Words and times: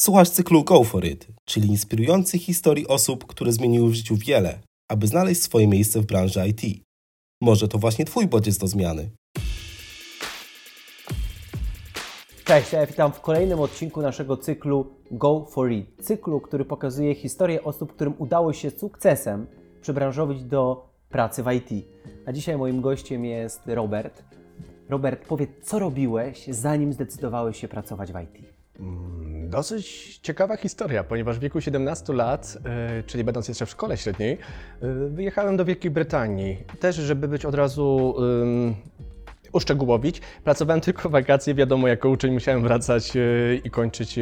Słuchasz 0.00 0.30
cyklu 0.30 0.64
Go 0.64 0.84
For 0.84 1.04
It, 1.04 1.26
czyli 1.44 1.68
inspirujących 1.68 2.42
historii 2.42 2.88
osób, 2.88 3.26
które 3.26 3.52
zmieniły 3.52 3.90
w 3.90 3.94
życiu 3.94 4.16
wiele, 4.16 4.58
aby 4.90 5.06
znaleźć 5.06 5.42
swoje 5.42 5.68
miejsce 5.68 6.00
w 6.00 6.06
branży 6.06 6.48
IT. 6.48 6.82
Może 7.40 7.68
to 7.68 7.78
właśnie 7.78 8.04
Twój 8.04 8.26
bodziec 8.26 8.58
do 8.58 8.66
zmiany. 8.66 9.10
Cześć, 12.44 12.72
ja 12.72 12.86
witam 12.86 13.12
w 13.12 13.20
kolejnym 13.20 13.60
odcinku 13.60 14.02
naszego 14.02 14.36
cyklu 14.36 14.86
Go 15.10 15.46
For 15.50 15.72
It. 15.72 15.86
Cyklu, 16.02 16.40
który 16.40 16.64
pokazuje 16.64 17.14
historię 17.14 17.64
osób, 17.64 17.92
którym 17.92 18.14
udało 18.18 18.52
się 18.52 18.70
sukcesem 18.70 19.46
przebranżowić 19.80 20.44
do 20.44 20.90
pracy 21.08 21.42
w 21.42 21.52
IT. 21.52 21.86
A 22.26 22.32
dzisiaj 22.32 22.56
moim 22.56 22.80
gościem 22.80 23.24
jest 23.24 23.60
Robert. 23.66 24.24
Robert, 24.88 25.26
powiedz, 25.28 25.50
co 25.62 25.78
robiłeś, 25.78 26.46
zanim 26.48 26.92
zdecydowałeś 26.92 27.60
się 27.60 27.68
pracować 27.68 28.12
w 28.12 28.20
IT? 28.20 28.59
Dosyć 29.50 30.18
ciekawa 30.22 30.56
historia, 30.56 31.04
ponieważ 31.04 31.36
w 31.36 31.40
wieku 31.40 31.60
17 31.60 32.12
lat, 32.12 32.58
e, 32.64 33.02
czyli 33.02 33.24
będąc 33.24 33.48
jeszcze 33.48 33.66
w 33.66 33.70
szkole 33.70 33.96
średniej, 33.96 34.38
e, 34.82 34.94
wyjechałem 35.08 35.56
do 35.56 35.64
Wielkiej 35.64 35.90
Brytanii. 35.90 36.64
Też, 36.80 36.96
żeby 36.96 37.28
być 37.28 37.44
od 37.44 37.54
razu 37.54 38.14
um, 38.16 38.74
uszczegółowić, 39.52 40.20
pracowałem 40.44 40.80
tylko 40.90 41.08
wakacje, 41.08 41.54
wiadomo, 41.54 41.88
jako 41.88 42.08
uczeń 42.08 42.32
musiałem 42.32 42.62
wracać 42.62 43.16
e, 43.16 43.20
i 43.64 43.70
kończyć 43.70 44.18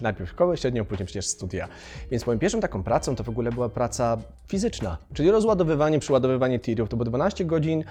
najpierw 0.00 0.30
szkołę 0.30 0.56
średnią, 0.56 0.84
później 0.84 1.06
przecież 1.06 1.26
studia. 1.26 1.68
Więc 2.10 2.26
moją 2.26 2.38
pierwszą 2.38 2.60
taką 2.60 2.82
pracą 2.82 3.16
to 3.16 3.24
w 3.24 3.28
ogóle 3.28 3.52
była 3.52 3.68
praca 3.68 4.18
fizyczna, 4.48 4.98
czyli 5.14 5.30
rozładowywanie, 5.30 5.98
przyładowywanie 5.98 6.58
tirów. 6.58 6.88
To 6.88 6.96
było 6.96 7.04
12 7.04 7.44
godzin 7.44 7.84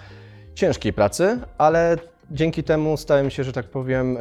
ciężkiej 0.55 0.93
pracy, 0.93 1.39
ale 1.57 1.97
dzięki 2.31 2.63
temu 2.63 2.97
stałem 2.97 3.29
się, 3.29 3.43
że 3.43 3.53
tak 3.53 3.65
powiem, 3.65 4.17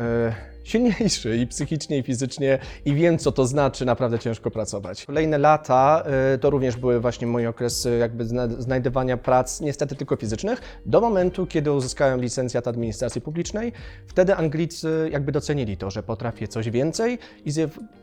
silniejszy 0.64 1.36
i 1.36 1.46
psychicznie, 1.46 1.98
i 1.98 2.02
fizycznie 2.02 2.58
i 2.84 2.94
wiem, 2.94 3.18
co 3.18 3.32
to 3.32 3.46
znaczy 3.46 3.84
naprawdę 3.84 4.18
ciężko 4.18 4.50
pracować. 4.50 5.06
Kolejne 5.06 5.38
lata 5.38 6.04
y, 6.34 6.38
to 6.38 6.50
również 6.50 6.76
były 6.76 7.00
właśnie 7.00 7.26
mój 7.26 7.46
okres 7.46 7.86
y, 7.86 7.98
jakby 7.98 8.24
znajdywania 8.58 9.16
prac, 9.16 9.60
niestety 9.60 9.96
tylko 9.96 10.16
fizycznych, 10.16 10.60
do 10.86 11.00
momentu, 11.00 11.46
kiedy 11.46 11.72
uzyskałem 11.72 12.20
licencjat 12.20 12.68
administracji 12.68 13.20
publicznej. 13.20 13.72
Wtedy 14.06 14.36
Anglicy 14.36 15.08
jakby 15.12 15.32
docenili 15.32 15.76
to, 15.76 15.90
że 15.90 16.02
potrafię 16.02 16.48
coś 16.48 16.70
więcej 16.70 17.18
i 17.44 17.50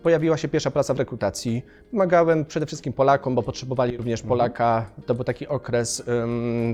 pojawiła 0.03 0.37
się 0.37 0.47
pierwsza 0.47 0.71
praca 0.71 0.93
w 0.93 0.99
rekrutacji. 0.99 1.65
Pomagałem 1.91 2.45
przede 2.45 2.65
wszystkim 2.65 2.93
Polakom, 2.93 3.35
bo 3.35 3.43
potrzebowali 3.43 3.97
również 3.97 4.19
mhm. 4.19 4.29
Polaka. 4.29 4.89
To 5.05 5.15
był 5.15 5.23
taki 5.23 5.47
okres, 5.47 6.03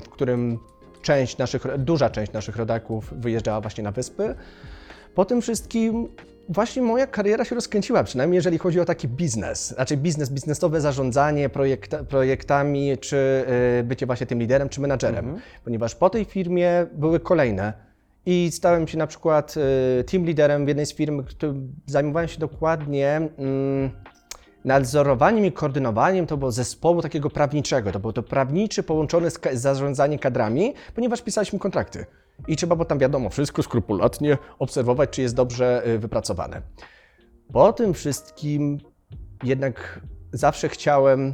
w 0.03 0.09
którym 0.09 0.59
część 1.02 1.38
naszych, 1.38 1.77
duża 1.77 2.09
część 2.09 2.31
naszych 2.31 2.55
rodaków 2.55 3.13
wyjeżdżała 3.17 3.61
właśnie 3.61 3.83
na 3.83 3.91
wyspy. 3.91 4.35
Po 5.16 5.25
tym 5.25 5.42
wszystkim 5.42 6.08
właśnie 6.50 6.81
moja 6.81 7.08
kariera 7.08 7.45
się 7.45 7.56
rozkręciła, 7.56 8.03
przynajmniej 8.03 8.36
jeżeli 8.36 8.58
chodzi 8.58 8.80
o 8.80 8.86
taki 8.86 9.08
biznes, 9.08 9.75
raczej 9.78 9.97
biznes, 9.97 10.30
biznesowe 10.30 10.81
zarządzanie 10.81 11.50
projekta, 11.50 12.03
projektami, 12.03 12.97
czy 12.97 13.45
y, 13.80 13.84
bycie 13.84 14.06
właśnie 14.06 14.28
tym 14.28 14.39
liderem, 14.39 14.69
czy 14.69 14.81
menadżerem, 14.81 15.25
mhm. 15.25 15.41
ponieważ 15.64 15.95
po 15.95 16.09
tej 16.09 16.25
firmie 16.25 16.86
były 16.94 17.19
kolejne. 17.19 17.73
I 18.25 18.50
stałem 18.52 18.88
się 18.88 18.97
na 18.97 19.08
przykład 19.08 19.56
y, 20.00 20.03
team 20.03 20.25
liderem 20.25 20.66
w 20.66 20.67
jednej 20.67 20.86
z 20.86 20.94
firm, 20.94 21.23
który 21.23 21.53
zajmowałem 21.86 22.28
się 22.28 22.39
dokładnie 22.39 23.30
mm, 23.38 23.89
nadzorowaniem 24.66 25.45
i 25.45 25.52
koordynowaniem 25.52 26.28
to 26.28 26.38
było 26.38 26.52
zespołu 26.52 27.02
takiego 27.02 27.30
prawniczego. 27.30 27.91
To 27.91 28.00
było 28.00 28.14
to 28.14 28.23
prawniczy 28.23 28.84
połączony 28.84 29.30
z, 29.30 29.39
z 29.53 29.61
zarządzaniem 29.61 30.19
kadrami, 30.19 30.73
ponieważ 30.95 31.22
pisaliśmy 31.22 31.59
kontrakty. 31.59 32.06
I 32.47 32.55
trzeba 32.55 32.75
było 32.75 32.85
tam, 32.85 32.99
wiadomo, 32.99 33.29
wszystko 33.29 33.63
skrupulatnie 33.63 34.37
obserwować, 34.59 35.09
czy 35.09 35.21
jest 35.21 35.35
dobrze 35.35 35.87
y, 35.87 35.99
wypracowane. 35.99 36.61
Po 37.53 37.73
tym 37.73 37.93
wszystkim 37.93 38.77
jednak 39.43 40.01
zawsze 40.33 40.69
chciałem, 40.69 41.33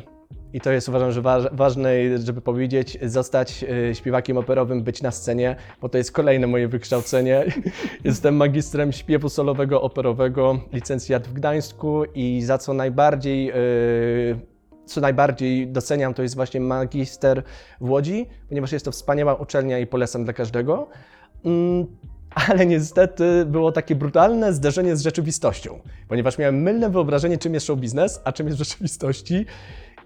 i 0.54 0.62
to 0.62 0.72
jest 0.72 0.90
uważam, 0.90 1.12
że 1.12 1.22
ważne, 1.52 2.18
żeby 2.18 2.42
powiedzieć, 2.42 2.98
zostać 3.02 3.64
y, 3.64 3.96
śpiewakiem 3.96 4.38
operowym, 4.38 4.84
być 4.84 5.02
na 5.02 5.12
scenie, 5.12 5.56
bo 5.82 5.90
to 5.90 5.98
jest 5.98 6.12
kolejne 6.12 6.48
moje 6.48 6.68
wykształcenie. 6.68 7.46
Jestem 8.04 8.36
magistrem 8.36 8.92
śpiewu 8.92 9.30
solowego 9.30 9.82
operowego, 9.82 10.60
licencjat 10.74 11.28
w 11.28 11.34
Gdańsku 11.34 12.04
i 12.16 12.42
za 12.42 12.58
co 12.58 12.74
najbardziej 12.74 13.52
y, 13.52 14.40
co 14.90 15.02
najbardziej 15.02 15.68
doceniam, 15.68 16.14
to 16.14 16.24
jest 16.24 16.36
właśnie 16.36 16.60
magister 16.60 17.44
w 17.82 17.90
Łodzi, 17.90 18.26
ponieważ 18.50 18.72
jest 18.72 18.86
to 18.86 18.92
wspaniała 18.92 19.36
uczelnia 19.36 19.80
i 19.80 19.88
polecam 19.88 20.24
dla 20.24 20.34
każdego. 20.34 20.88
Mm, 21.46 21.86
ale 22.50 22.66
niestety 22.66 23.46
było 23.46 23.72
takie 23.72 23.96
brutalne 23.96 24.54
zderzenie 24.54 24.96
z 24.96 25.02
rzeczywistością, 25.02 25.80
ponieważ 26.08 26.38
miałem 26.38 26.62
mylne 26.62 26.90
wyobrażenie, 26.90 27.38
czym 27.38 27.54
jest 27.54 27.66
show 27.66 27.80
biznes, 27.80 28.22
a 28.24 28.32
czym 28.32 28.48
jest 28.48 28.60
w 28.60 28.64
rzeczywistości. 28.64 29.46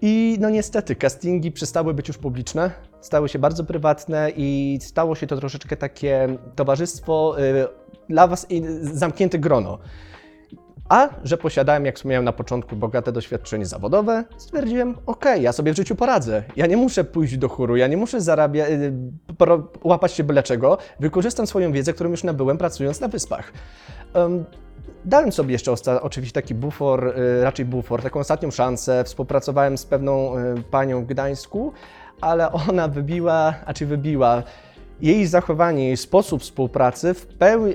I 0.02 0.36
no 0.40 0.50
niestety, 0.50 0.96
castingi 0.96 1.52
przestały 1.52 1.94
być 1.94 2.08
już 2.08 2.18
publiczne, 2.18 2.70
stały 3.00 3.28
się 3.28 3.38
bardzo 3.38 3.64
prywatne 3.64 4.30
i 4.36 4.78
stało 4.82 5.14
się 5.14 5.26
to 5.26 5.36
troszeczkę 5.36 5.76
takie 5.76 6.36
towarzystwo 6.54 7.36
y, 7.38 7.66
dla 8.08 8.26
Was 8.26 8.46
zamknięte 8.80 9.38
grono. 9.38 9.78
A 10.88 11.08
że 11.24 11.36
posiadałem, 11.36 11.86
jak 11.86 11.96
wspomniałem 11.96 12.24
na 12.24 12.32
początku, 12.32 12.76
bogate 12.76 13.12
doświadczenie 13.12 13.66
zawodowe, 13.66 14.24
stwierdziłem, 14.36 14.96
ok, 15.06 15.24
ja 15.40 15.52
sobie 15.52 15.72
w 15.72 15.76
życiu 15.76 15.96
poradzę. 15.96 16.42
Ja 16.56 16.66
nie 16.66 16.76
muszę 16.76 17.04
pójść 17.04 17.36
do 17.36 17.48
chóru, 17.48 17.76
ja 17.76 17.86
nie 17.86 17.96
muszę 17.96 18.20
zarabiać, 18.20 18.70
y, 18.70 18.92
łapać 19.84 20.12
się 20.12 20.24
byle 20.24 20.42
czego. 20.42 20.78
Wykorzystam 21.00 21.46
swoją 21.46 21.72
wiedzę, 21.72 21.92
którą 21.92 22.10
już 22.10 22.24
nabyłem 22.24 22.58
pracując 22.58 23.00
na 23.00 23.08
wyspach. 23.08 23.52
Dałem 25.04 25.32
sobie 25.32 25.52
jeszcze 25.52 25.72
oczywiście 26.02 26.32
taki 26.32 26.54
bufor, 26.54 27.06
y, 27.18 27.44
raczej 27.44 27.64
bufor, 27.64 28.02
taką 28.02 28.20
ostatnią 28.20 28.50
szansę. 28.50 29.04
Współpracowałem 29.04 29.78
z 29.78 29.86
pewną 29.86 30.38
y, 30.38 30.62
panią 30.70 31.04
w 31.04 31.06
Gdańsku, 31.06 31.72
ale 32.20 32.52
ona 32.52 32.88
wybiła, 32.88 33.54
a 33.66 33.74
czy 33.74 33.86
wybiła 33.86 34.42
jej 35.00 35.26
zachowanie, 35.26 35.86
jej 35.86 35.96
sposób 35.96 36.42
współpracy 36.42 37.14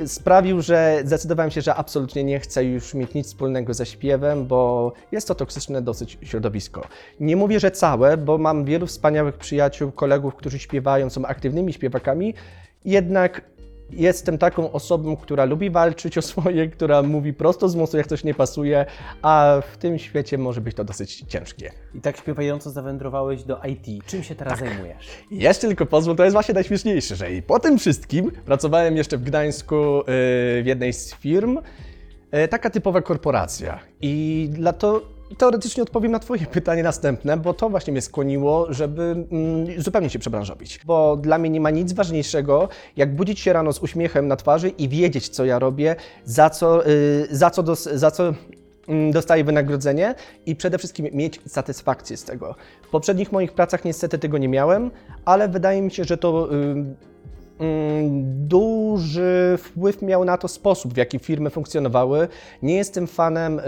sprawił, 0.06 0.62
że 0.62 1.02
zdecydowałem 1.06 1.52
się, 1.52 1.62
że 1.62 1.76
absolutnie 1.76 2.24
nie 2.24 2.40
chcę 2.40 2.66
już 2.66 2.94
mieć 2.94 3.14
nic 3.14 3.28
wspólnego 3.28 3.74
ze 3.74 3.86
śpiewem, 3.86 4.48
bo 4.48 4.94
jest 5.12 5.28
to 5.28 5.36
toksyczne 5.36 5.82
dosyć 5.82 6.18
środowisko. 6.22 6.82
Nie 7.20 7.36
mówię, 7.36 7.60
że 7.60 7.72
całe, 7.72 8.18
bo 8.18 8.38
mam 8.38 8.66
wielu 8.66 8.88
wspaniałych 8.88 9.38
przyjaciół, 9.38 9.92
kolegów, 9.92 10.36
którzy 10.36 10.60
śpiewają, 10.60 11.10
są 11.10 11.26
aktywnymi 11.26 11.74
śpiewakami, 11.74 12.34
jednak 12.86 13.42
jestem 13.92 14.38
taką 14.38 14.72
osobą, 14.72 15.16
która 15.16 15.46
lubi 15.46 15.70
walczyć 15.70 16.18
o 16.18 16.22
swoje, 16.22 16.68
która 16.68 17.02
mówi 17.02 17.34
prosto 17.34 17.70
z 17.70 17.76
mostu, 17.76 17.98
jak 17.98 18.08
coś 18.08 18.24
nie 18.24 18.34
pasuje, 18.34 18.86
a 19.22 19.62
w 19.72 19.78
tym 19.78 20.00
świecie 20.00 20.38
może 20.38 20.62
być 20.62 20.76
to 20.76 20.84
dosyć 20.84 21.24
ciężkie. 21.28 21.72
I 21.96 22.02
tak 22.02 22.18
śpiewająco 22.18 22.70
zawędrowałeś 22.70 23.44
do 23.44 23.60
IT. 23.64 24.06
Czym 24.06 24.24
się 24.24 24.36
teraz 24.36 24.60
tak. 24.60 24.70
zajmujesz? 24.70 25.08
Jeszcze 25.32 25.68
tylko 25.68 25.86
pozwól, 25.86 26.16
to 26.16 26.24
jest 26.24 26.34
właśnie 26.34 26.54
najśmieszniejsze, 26.54 27.16
że 27.16 27.34
i 27.34 27.42
po 27.42 27.60
tym 27.60 27.80
wszystkim 27.80 28.32
pracowałem 28.32 28.98
jeszcze 28.98 29.18
w 29.18 29.24
Gdańsku 29.24 29.76
yy, 29.76 30.04
w 30.64 30.64
jednej 30.66 30.94
z 30.94 31.16
firm, 31.16 31.58
yy, 32.32 32.48
taka 32.48 32.70
typowa 32.70 33.02
korporacja. 33.02 33.80
I 34.02 34.48
dla 34.52 34.74
to 34.74 35.19
teoretycznie 35.38 35.84
odpowiem 35.84 36.12
na 36.12 36.20
Twoje 36.20 36.46
pytanie 36.46 36.84
następne, 36.84 37.38
bo 37.38 37.54
to 37.54 37.70
właśnie 37.70 37.94
mnie 37.94 38.02
skłoniło, 38.02 38.74
żeby 38.74 39.04
mm, 39.04 39.82
zupełnie 39.82 40.10
się 40.10 40.20
przebranżowić. 40.20 40.80
Bo 40.86 41.18
dla 41.18 41.38
mnie 41.38 41.50
nie 41.50 41.62
ma 41.62 41.70
nic 41.70 41.94
ważniejszego, 41.94 42.70
jak 42.98 43.16
budzić 43.16 43.40
się 43.40 43.54
rano 43.54 43.74
z 43.74 43.80
uśmiechem 43.80 44.28
na 44.28 44.36
twarzy 44.36 44.70
i 44.70 44.90
wiedzieć, 44.90 45.30
co 45.30 45.46
ja 45.46 45.60
robię, 45.60 45.96
za 46.26 46.50
co, 46.50 46.84
yy, 46.84 47.28
za 47.32 47.50
co, 47.50 47.64
dos, 47.64 47.84
za 47.84 48.12
co 48.12 48.34
mm, 48.88 49.12
dostaję 49.12 49.44
wynagrodzenie 49.44 50.16
i 50.46 50.56
przede 50.56 50.78
wszystkim 50.78 51.08
mieć 51.12 51.40
satysfakcję 51.48 52.18
z 52.18 52.24
tego. 52.24 52.56
W 52.82 52.90
poprzednich 52.90 53.32
moich 53.32 53.54
pracach 53.54 53.86
niestety 53.86 54.20
tego 54.20 54.38
nie 54.38 54.50
miałem, 54.50 54.92
ale 55.26 55.50
wydaje 55.50 55.82
mi 55.82 55.92
się, 55.92 56.04
że 56.04 56.18
to 56.18 56.50
yy, 56.52 56.86
duży 58.24 59.58
wpływ 59.60 60.02
miał 60.02 60.26
na 60.26 60.38
to 60.38 60.48
sposób, 60.48 60.94
w 60.94 60.98
jaki 60.98 61.20
firmy 61.20 61.50
funkcjonowały. 61.50 62.28
Nie 62.62 62.76
jestem 62.76 63.08
fanem 63.08 63.60
y, 63.60 63.64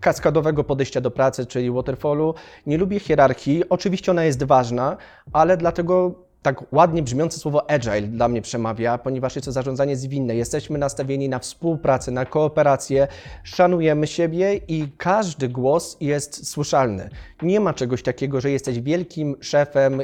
kaskadowego 0.00 0.64
podejścia 0.64 1.00
do 1.00 1.10
pracy, 1.10 1.46
czyli 1.46 1.70
waterfallu. 1.70 2.34
Nie 2.66 2.78
lubię 2.78 3.00
hierarchii. 3.00 3.68
Oczywiście 3.68 4.10
ona 4.10 4.24
jest 4.24 4.44
ważna, 4.44 4.96
ale 5.32 5.56
dlatego 5.56 6.14
tak 6.42 6.72
ładnie 6.72 7.02
brzmiące 7.02 7.38
słowo 7.38 7.70
agile 7.70 8.02
dla 8.02 8.28
mnie 8.28 8.42
przemawia, 8.42 8.98
ponieważ 8.98 9.36
jest 9.36 9.46
to 9.46 9.52
zarządzanie 9.52 9.96
zwinne. 9.96 10.34
Jesteśmy 10.34 10.78
nastawieni 10.78 11.28
na 11.28 11.38
współpracę, 11.38 12.12
na 12.12 12.24
kooperację, 12.24 13.08
szanujemy 13.42 14.06
siebie 14.06 14.60
i 14.68 14.88
każdy 14.96 15.48
głos 15.48 15.96
jest 16.00 16.48
słyszalny. 16.48 17.10
Nie 17.42 17.60
ma 17.60 17.74
czegoś 17.74 18.02
takiego, 18.02 18.40
że 18.40 18.50
jesteś 18.50 18.80
wielkim 18.80 19.36
szefem, 19.40 20.00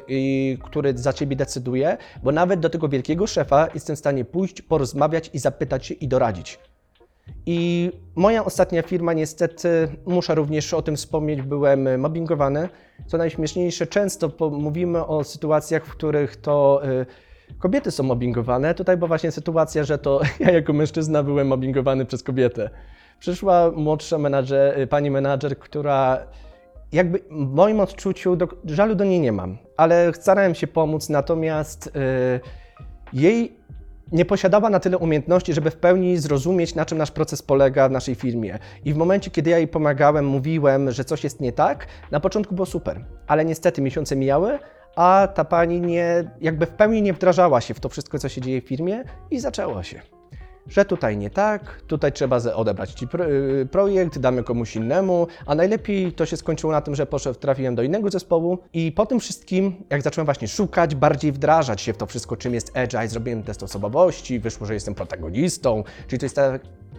który 0.65 0.99
za 0.99 1.13
ciebie 1.13 1.37
decyduje, 1.37 1.97
bo 2.23 2.33
nawet 2.33 2.61
do 2.61 2.71
tego 2.71 2.89
wielkiego 2.89 3.27
szefa 3.27 3.69
jestem 3.75 3.97
w 3.97 3.99
stanie 3.99 4.25
pójść, 4.25 4.63
porozmawiać 4.63 5.31
i 5.33 5.39
zapytać 5.39 5.87
się 5.87 5.95
i 5.95 6.09
doradzić. 6.09 6.59
I 7.47 7.91
moja 8.15 8.45
ostatnia 8.45 8.83
firma, 8.83 9.13
niestety, 9.13 9.89
muszę 10.07 10.35
również 10.35 10.75
o 10.75 10.83
tym 10.83 10.97
wspomnieć, 10.97 11.43
byłem 11.43 12.01
mobbingowany. 12.01 12.69
Co 13.07 13.19
najśmieszniejsze, 13.19 13.87
często 13.87 14.51
mówimy 14.51 15.07
o 15.07 15.25
sytuacjach, 15.25 15.87
w 15.87 15.91
których 15.91 16.37
to 16.37 16.81
y, 16.85 17.07
kobiety 17.59 17.91
są 17.91 18.03
mobbingowane. 18.03 18.75
Tutaj 18.75 18.97
była 18.97 19.09
właśnie 19.09 19.31
sytuacja, 19.31 19.85
że 19.85 19.99
to 19.99 20.21
ja 20.41 20.51
jako 20.51 20.73
mężczyzna 20.73 21.23
byłem 21.23 21.47
mobbingowany 21.47 22.05
przez 22.05 22.23
kobietę. 22.23 22.71
Przyszła 23.19 23.71
młodsza 23.71 24.19
menadżer, 24.19 24.89
pani 24.89 25.11
menadżer, 25.11 25.59
która 25.59 26.27
jakby 26.93 27.19
w 27.31 27.55
moim 27.55 27.81
odczuciu, 27.81 28.37
do, 28.37 28.49
żalu 28.65 28.95
do 28.95 29.05
niej 29.05 29.21
nie 29.21 29.33
mam, 29.33 29.59
ale 29.77 30.13
starałem 30.15 30.55
się 30.55 30.67
pomóc, 30.67 31.09
natomiast 31.09 31.87
y, 31.87 31.91
jej 33.13 33.56
nie 34.13 34.25
posiadała 34.25 34.71
na 34.71 34.81
tyle 34.81 34.99
umiejętności, 34.99 35.55
żeby 35.55 35.71
w 35.71 35.77
pełni 35.77 36.19
zrozumieć, 36.19 36.75
na 36.75 36.85
czym 36.85 36.99
nasz 36.99 37.11
proces 37.11 37.43
polega 37.43 37.89
w 37.89 37.93
naszej 37.93 38.15
firmie. 38.15 38.59
I 38.85 38.93
w 38.93 38.97
momencie, 38.97 39.31
kiedy 39.31 39.51
ja 39.51 39.59
jej 39.59 39.69
pomagałem, 39.69 40.27
mówiłem, 40.27 40.91
że 40.91 41.05
coś 41.05 41.25
jest 41.25 41.41
nie 41.41 41.53
tak, 41.53 41.87
na 42.11 42.21
początku 42.21 42.55
było 42.55 42.67
super, 42.67 43.05
ale 43.27 43.45
niestety 43.45 43.83
miesiące 43.83 44.17
mijały, 44.17 44.59
a 44.97 45.29
ta 45.35 45.45
pani 45.45 45.81
nie, 45.81 46.31
jakby 46.41 46.67
w 46.67 46.71
pełni 46.71 47.03
nie 47.03 47.13
wdrażała 47.13 47.61
się 47.61 47.75
w 47.75 47.81
to 47.81 47.89
wszystko, 47.89 48.19
co 48.19 48.29
się 48.29 48.41
dzieje 48.41 48.63
w 48.63 48.65
firmie 48.65 49.05
i 49.31 49.41
zaczęło 49.41 49.83
się 49.83 50.16
że 50.69 50.85
tutaj 50.85 51.17
nie 51.17 51.31
tak, 51.31 51.83
tutaj 51.87 52.13
trzeba 52.13 52.37
odebrać 52.55 52.93
ci 52.93 53.07
y, 53.63 53.67
projekt, 53.67 54.19
damy 54.19 54.43
komuś 54.43 54.77
innemu, 54.77 55.27
a 55.47 55.55
najlepiej 55.55 56.13
to 56.13 56.27
się 56.27 56.37
skończyło 56.37 56.73
na 56.73 56.81
tym, 56.81 56.95
że 56.95 57.07
poszedł, 57.07 57.39
trafiłem 57.39 57.75
do 57.75 57.83
innego 57.83 58.11
zespołu 58.11 58.59
i 58.73 58.93
po 58.93 59.07
tym 59.07 59.21
wszystkim, 59.21 59.85
jak 59.91 60.03
zacząłem 60.03 60.25
właśnie 60.25 60.49
szukać, 60.49 60.95
bardziej 60.95 61.33
wdrażać 61.33 61.81
się 61.81 61.93
w 61.93 61.97
to 61.97 62.07
wszystko, 62.07 62.37
czym 62.37 62.55
jest 62.55 62.77
Agile, 62.77 63.09
zrobiłem 63.09 63.43
test 63.43 63.63
osobowości, 63.63 64.41
wyszło, 64.41 64.67
że 64.67 64.75
jestem 64.75 64.95
protagonistą, 64.95 65.85
czyli 66.07 66.19
to 66.21 66.27
jest 66.27 66.41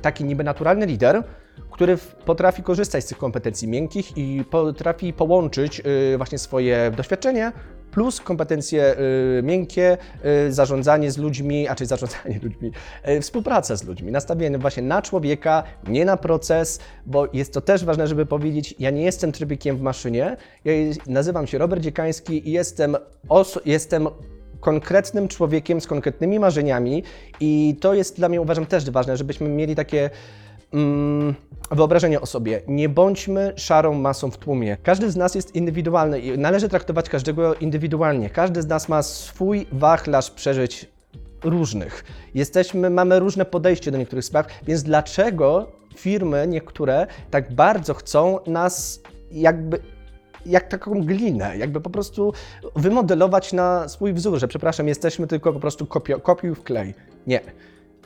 taki 0.02 0.24
niby 0.24 0.44
naturalny 0.44 0.86
lider, 0.86 1.24
który 1.72 1.98
potrafi 2.26 2.64
korzystać 2.64 3.04
z 3.04 3.08
tych 3.08 3.18
kompetencji 3.18 3.68
miękkich 3.68 4.18
i 4.18 4.44
potrafi 4.52 5.14
połączyć 5.14 5.80
y, 6.14 6.18
właśnie 6.18 6.38
swoje 6.38 6.92
doświadczenie 6.98 7.52
plus 7.98 8.22
kompetencje 8.22 8.96
y, 9.40 9.44
miękkie, 9.44 9.98
y, 10.48 10.54
zarządzanie 10.54 11.12
z 11.12 11.18
ludźmi, 11.18 11.68
a 11.68 11.76
czyli 11.76 11.88
zarządzanie 11.88 12.40
ludźmi, 12.44 12.72
y, 13.10 13.22
współpraca 13.22 13.76
z 13.76 13.84
ludźmi, 13.84 14.12
nastawienie 14.12 14.58
właśnie 14.58 14.84
na 14.84 15.02
człowieka, 15.02 15.64
nie 15.88 16.06
na 16.06 16.18
proces, 16.18 16.80
bo 17.06 17.28
jest 17.34 17.54
to 17.54 17.62
też 17.62 17.86
ważne, 17.86 18.08
żeby 18.08 18.26
powiedzieć, 18.26 18.76
ja 18.80 18.90
nie 18.90 19.04
jestem 19.04 19.32
trybikiem 19.32 19.78
w 19.78 19.82
maszynie, 19.82 20.38
ja 20.66 20.74
nazywam 21.08 21.48
się 21.48 21.58
Robert 21.58 21.82
Dziekański 21.82 22.50
i 22.50 22.52
jestem, 22.52 22.98
jestem 23.66 24.08
konkretnym 24.60 25.28
człowiekiem 25.28 25.82
z 25.82 25.88
konkretnymi 25.88 26.40
marzeniami 26.40 27.04
i 27.40 27.76
to 27.82 27.94
jest 27.94 28.18
dla 28.18 28.30
mnie 28.30 28.42
uważam 28.42 28.66
też 28.66 28.90
ważne, 28.90 29.18
żebyśmy 29.18 29.50
mieli 29.50 29.76
takie 29.76 30.10
mm, 30.74 31.36
wyobrażenie 31.72 32.22
o 32.22 32.26
sobie. 32.26 32.62
Nie 32.68 32.90
bądźmy 32.90 33.54
szarą 33.56 33.94
masą 33.94 34.32
w 34.32 34.38
tłumie. 34.38 34.78
Każdy 34.84 35.12
z 35.12 35.16
nas 35.16 35.36
jest 35.36 35.56
indywidualny 35.56 36.20
i 36.20 36.38
należy 36.38 36.70
traktować 36.70 37.10
każdego 37.10 37.56
indywidualnie. 37.56 38.30
Każdy 38.30 38.62
z 38.62 38.68
nas 38.68 38.90
ma 38.90 39.04
swój 39.04 39.68
wachlarz 39.72 40.32
przeżyć 40.32 40.90
różnych. 41.44 42.04
Jesteśmy, 42.36 42.90
mamy 42.90 43.20
różne 43.20 43.46
podejście 43.46 43.92
do 43.92 43.98
niektórych 43.98 44.26
spraw, 44.26 44.48
więc 44.64 44.84
dlaczego 44.84 45.72
firmy 45.96 46.46
niektóre 46.48 47.08
tak 47.32 47.56
bardzo 47.56 47.94
chcą 47.94 48.40
nas 48.48 49.02
jakby 49.32 49.80
jak 50.46 50.68
taką 50.68 51.04
glinę, 51.06 51.58
jakby 51.58 51.82
po 51.82 51.90
prostu 51.90 52.34
wymodelować 52.76 53.54
na 53.54 53.90
swój 53.90 54.14
wzór, 54.14 54.40
że 54.40 54.48
przepraszam, 54.48 54.88
jesteśmy 54.88 55.28
tylko 55.28 55.54
po 55.54 55.60
prostu 55.60 55.88
kopiuj 56.24 56.56
w 56.56 56.64
klej. 56.64 56.94
Nie. 57.28 57.42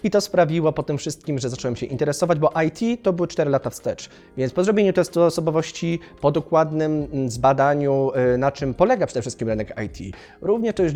I 0.03 0.09
to 0.11 0.21
sprawiło 0.21 0.73
po 0.73 0.83
tym 0.83 0.97
wszystkim, 0.97 1.39
że 1.39 1.49
zacząłem 1.49 1.75
się 1.75 1.85
interesować, 1.85 2.39
bo 2.39 2.51
IT 2.65 3.03
to 3.03 3.13
były 3.13 3.27
4 3.27 3.51
lata 3.51 3.69
wstecz. 3.69 4.09
Więc 4.37 4.53
po 4.53 4.63
zrobieniu 4.63 4.93
testu 4.93 5.21
osobowości, 5.21 5.99
po 6.21 6.31
dokładnym 6.31 7.07
mm, 7.13 7.29
zbadaniu, 7.29 8.11
y, 8.33 8.37
na 8.37 8.51
czym 8.51 8.73
polega 8.73 9.05
przede 9.05 9.21
wszystkim 9.21 9.47
rynek 9.47 9.73
IT, 9.85 10.15
również 10.41 10.75
to 10.75 10.83
już 10.83 10.93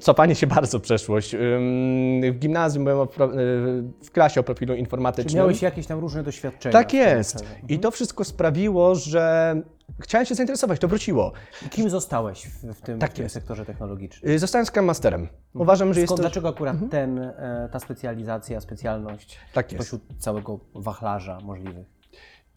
cofanie 0.00 0.34
się 0.34 0.46
bardzo 0.46 0.78
w 0.78 0.82
przeszłość. 0.82 1.36
W 2.32 2.38
gimnazjum 2.38 2.84
byłem 2.84 3.08
w 4.02 4.10
klasie 4.12 4.40
o 4.40 4.42
profilu 4.42 4.74
informatycznym. 4.74 5.30
Czy 5.30 5.36
miałeś 5.36 5.62
jakieś 5.62 5.86
tam 5.86 6.00
różne 6.00 6.22
doświadczenia? 6.22 6.72
Tak 6.72 6.94
jest. 6.94 7.44
I 7.68 7.78
to 7.78 7.90
wszystko 7.90 8.24
sprawiło, 8.24 8.94
że 8.94 9.54
chciałem 10.00 10.26
się 10.26 10.34
zainteresować, 10.34 10.80
to 10.80 10.88
wróciło. 10.88 11.32
Kim 11.70 11.90
zostałeś 11.90 12.46
w, 12.46 12.74
w 12.74 12.80
tym, 12.80 12.98
tak 12.98 13.10
w 13.10 13.14
tym 13.14 13.28
sektorze 13.28 13.64
technologicznym? 13.66 14.32
Y, 14.32 14.38
zostałem 14.38 14.66
Scrum 14.66 14.84
Masterem. 14.84 15.28
Uważam, 15.54 15.88
że 15.88 15.94
Skąd, 15.94 15.98
jest 15.98 16.10
to... 16.10 16.22
Dlaczego 16.22 16.48
akurat 16.48 16.74
mhm. 16.74 16.90
ten, 16.90 17.18
e, 17.18 17.68
ta 17.72 17.80
specjalizacja, 17.80 18.60
specjalność 18.60 19.38
tak 19.52 19.70
spośród 19.70 20.02
całego 20.18 20.60
wachlarza 20.74 21.38
możliwych? 21.40 21.93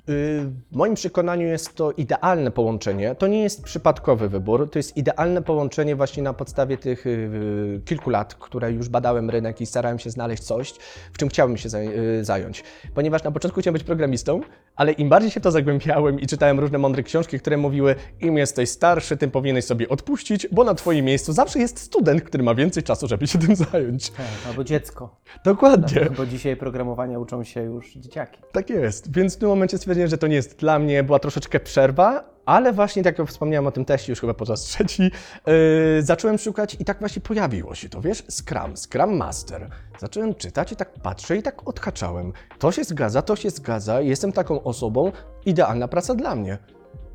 W 0.07 0.75
moim 0.75 0.95
przekonaniu 0.95 1.47
jest 1.47 1.75
to 1.75 1.91
idealne 1.91 2.51
połączenie. 2.51 3.15
To 3.15 3.27
nie 3.27 3.43
jest 3.43 3.63
przypadkowy 3.63 4.29
wybór, 4.29 4.69
to 4.71 4.79
jest 4.79 4.97
idealne 4.97 5.41
połączenie 5.41 5.95
właśnie 5.95 6.23
na 6.23 6.33
podstawie 6.33 6.77
tych 6.77 7.07
y, 7.07 7.81
kilku 7.85 8.09
lat, 8.09 8.35
które 8.35 8.71
już 8.71 8.89
badałem 8.89 9.29
rynek 9.29 9.61
i 9.61 9.65
starałem 9.65 9.99
się 9.99 10.09
znaleźć 10.09 10.43
coś, 10.43 10.73
w 11.13 11.17
czym 11.17 11.29
chciałbym 11.29 11.57
się 11.57 11.69
y, 11.69 12.25
zająć. 12.25 12.63
Ponieważ 12.93 13.23
na 13.23 13.31
początku 13.31 13.61
chciałem 13.61 13.73
być 13.73 13.83
programistą, 13.83 14.41
ale 14.75 14.91
im 14.91 15.09
bardziej 15.09 15.31
się 15.31 15.39
to 15.39 15.51
zagłębiałem 15.51 16.19
i 16.19 16.27
czytałem 16.27 16.59
różne 16.59 16.77
mądre 16.77 17.03
książki, 17.03 17.39
które 17.39 17.57
mówiły, 17.57 17.95
im 18.21 18.37
jesteś 18.37 18.69
starszy, 18.69 19.17
tym 19.17 19.31
powinieneś 19.31 19.65
sobie 19.65 19.89
odpuścić, 19.89 20.47
bo 20.51 20.63
na 20.63 20.75
Twoim 20.75 21.05
miejscu 21.05 21.33
zawsze 21.33 21.59
jest 21.59 21.79
student, 21.79 22.21
który 22.23 22.43
ma 22.43 22.55
więcej 22.55 22.83
czasu, 22.83 23.07
żeby 23.07 23.27
się 23.27 23.39
tym 23.39 23.55
zająć. 23.55 24.09
Tak, 24.09 24.25
albo 24.47 24.63
dziecko. 24.63 25.21
Dokładnie. 25.45 26.07
Bo 26.17 26.25
dzisiaj 26.25 26.55
programowania 26.55 27.19
uczą 27.19 27.43
się 27.43 27.63
już 27.63 27.93
dzieciaki. 27.93 28.41
Tak 28.51 28.69
jest, 28.69 29.13
więc 29.13 29.35
w 29.35 29.39
tym 29.39 29.49
momencie 29.49 29.77
stwierdziłem, 29.77 29.96
stwierdziłem, 29.97 30.09
że 30.09 30.17
to 30.17 30.27
nie 30.27 30.35
jest 30.35 30.59
dla 30.59 30.79
mnie, 30.79 31.03
była 31.03 31.19
troszeczkę 31.19 31.59
przerwa, 31.59 32.23
ale 32.45 32.73
właśnie 32.73 33.03
tak 33.03 33.19
jak 33.19 33.27
wspomniałem 33.27 33.67
o 33.67 33.71
tym 33.71 33.85
teście 33.85 34.11
już 34.11 34.21
chyba 34.21 34.33
podczas 34.33 34.61
trzeci, 34.61 35.03
yy, 35.03 35.53
zacząłem 36.01 36.37
szukać 36.37 36.77
i 36.79 36.85
tak 36.85 36.99
właśnie 36.99 37.21
pojawiło 37.21 37.75
się 37.75 37.89
to, 37.89 38.01
wiesz, 38.01 38.23
Scrum, 38.29 38.77
Scrum 38.77 39.17
Master. 39.17 39.69
Zacząłem 39.99 40.35
czytać 40.35 40.71
i 40.71 40.75
tak 40.75 40.93
patrzę 40.93 41.37
i 41.37 41.43
tak 41.43 41.67
odhaczałem. 41.67 42.33
To 42.59 42.71
się 42.71 42.83
zgadza, 42.83 43.21
to 43.21 43.35
się 43.35 43.49
zgadza, 43.49 44.01
jestem 44.01 44.31
taką 44.31 44.63
osobą, 44.63 45.11
idealna 45.45 45.87
praca 45.87 46.15
dla 46.15 46.35
mnie. 46.35 46.57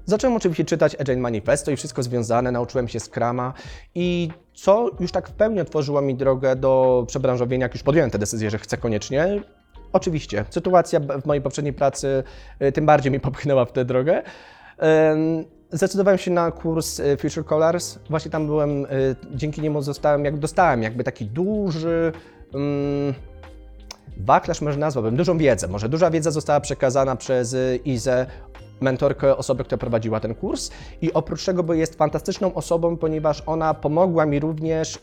Zacząłem 0.05 0.37
oczywiście 0.37 0.65
czytać 0.65 0.97
Agile 1.01 1.17
Manifesto 1.17 1.71
i 1.71 1.77
wszystko 1.77 2.03
związane, 2.03 2.53
nauczyłem 2.53 2.89
się 2.89 3.01
Scrama 3.01 3.53
i 3.95 4.31
co 4.55 4.91
już 5.01 5.13
tak 5.13 5.29
w 5.29 5.33
pełni 5.33 5.61
otworzyło 5.61 6.03
mi 6.03 6.15
drogę 6.15 6.57
do 6.57 7.05
przebranżowienia, 7.09 7.65
jak 7.65 7.75
już 7.75 7.83
podjąłem 7.83 8.11
tę 8.11 8.19
decyzję, 8.19 8.51
że 8.51 8.59
chcę 8.59 8.77
koniecznie, 8.77 9.43
Oczywiście, 9.93 10.45
sytuacja 10.51 11.01
w 11.01 11.27
mojej 11.27 11.43
poprzedniej 11.43 11.73
pracy 11.73 12.23
y, 12.63 12.73
tym 12.73 12.87
bardziej 12.87 13.13
mi 13.13 13.21
popchnęła 13.21 13.65
w 13.65 13.73
tę 13.73 13.85
drogę. 13.85 14.23
Zdecydowałem 15.73 16.19
się 16.19 16.31
na 16.31 16.51
kurs 16.51 17.01
y, 17.01 17.17
Future 17.17 17.45
Colors. 17.45 17.99
Właśnie 18.11 18.31
tam 18.31 18.47
byłem, 18.47 18.85
y, 18.85 19.17
dzięki 19.35 19.61
niemu 19.61 19.83
zostałem, 19.83 20.25
jak 20.25 20.39
dostałem 20.39 20.83
jakby 20.83 21.05
taki 21.05 21.27
duży 21.27 22.13
um, 22.53 23.15
może 24.63 24.79
nazwałbym, 24.79 25.17
dużą 25.17 25.39
wiedzę. 25.39 25.69
Może 25.69 25.89
duża 25.89 26.11
wiedza 26.11 26.31
została 26.31 26.61
przekazana 26.61 27.17
przez 27.17 27.57
Izę 27.85 28.27
mentorkę 28.83 29.37
osoby, 29.37 29.65
która 29.65 29.79
prowadziła 29.79 30.21
ten 30.21 30.35
kurs 30.35 30.71
i 31.03 31.13
oprócz 31.13 31.45
tego, 31.45 31.63
bo 31.63 31.75
jest 31.75 31.95
fantastyczną 31.95 32.55
osobą, 32.55 32.97
ponieważ 32.97 33.43
ona 33.47 33.75
pomogła 33.75 34.27
mi 34.27 34.41
również 34.41 34.97
y, 34.97 34.99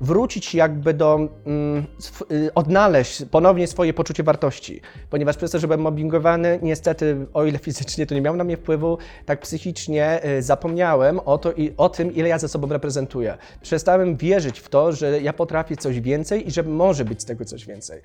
wrócić 0.00 0.54
jakby 0.54 0.94
do, 0.94 1.28
mm, 1.46 1.86
y, 2.32 2.54
odnaleźć 2.54 3.22
ponownie 3.30 3.66
swoje 3.66 3.94
poczucie 3.94 4.22
wartości, 4.22 4.80
ponieważ 5.10 5.36
przez 5.36 5.50
to, 5.50 5.58
że 5.58 5.66
byłem 5.66 5.80
mobbingowany, 5.80 6.58
niestety, 6.62 7.26
o 7.34 7.44
ile 7.44 7.58
fizycznie 7.58 8.06
to 8.06 8.14
nie 8.14 8.20
miało 8.20 8.36
na 8.36 8.44
mnie 8.44 8.56
wpływu, 8.56 8.98
tak 9.26 9.40
psychicznie 9.40 10.20
y, 10.38 10.42
zapomniałem 10.42 11.20
o, 11.24 11.38
to, 11.38 11.52
i, 11.52 11.74
o 11.76 11.88
tym, 11.88 12.14
ile 12.14 12.28
ja 12.28 12.38
ze 12.38 12.48
sobą 12.48 12.68
reprezentuję. 12.68 13.38
Przestałem 13.62 14.16
wierzyć 14.16 14.60
w 14.60 14.68
to, 14.68 14.92
że 14.92 15.20
ja 15.20 15.32
potrafię 15.32 15.76
coś 15.76 16.00
więcej 16.00 16.48
i 16.48 16.50
że 16.50 16.62
może 16.62 17.04
być 17.04 17.22
z 17.22 17.24
tego 17.24 17.44
coś 17.44 17.66
więcej. 17.66 18.00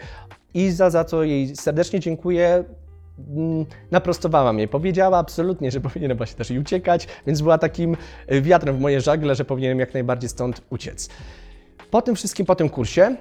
Iza, 0.53 0.89
za 0.89 1.03
co 1.03 1.23
jej 1.23 1.55
serdecznie 1.55 1.99
dziękuję. 1.99 2.63
Mm, 3.19 3.65
naprostowała 3.91 4.53
mnie. 4.53 4.67
Powiedziała 4.67 5.17
absolutnie, 5.17 5.71
że 5.71 5.81
powinienem 5.89 6.17
właśnie 6.17 6.37
też 6.37 6.51
i 6.51 6.59
uciekać, 6.59 7.07
więc 7.27 7.41
była 7.41 7.57
takim 7.57 7.97
y, 8.31 8.41
wiatrem 8.41 8.77
w 8.77 8.79
moje 8.79 9.01
żagle, 9.01 9.35
że 9.35 9.45
powinienem 9.45 9.79
jak 9.79 9.93
najbardziej 9.93 10.29
stąd 10.29 10.61
uciec. 10.69 11.09
Po 11.91 12.01
tym 12.01 12.15
wszystkim, 12.15 12.45
po 12.45 12.55
tym 12.55 12.69
kursie, 12.69 13.15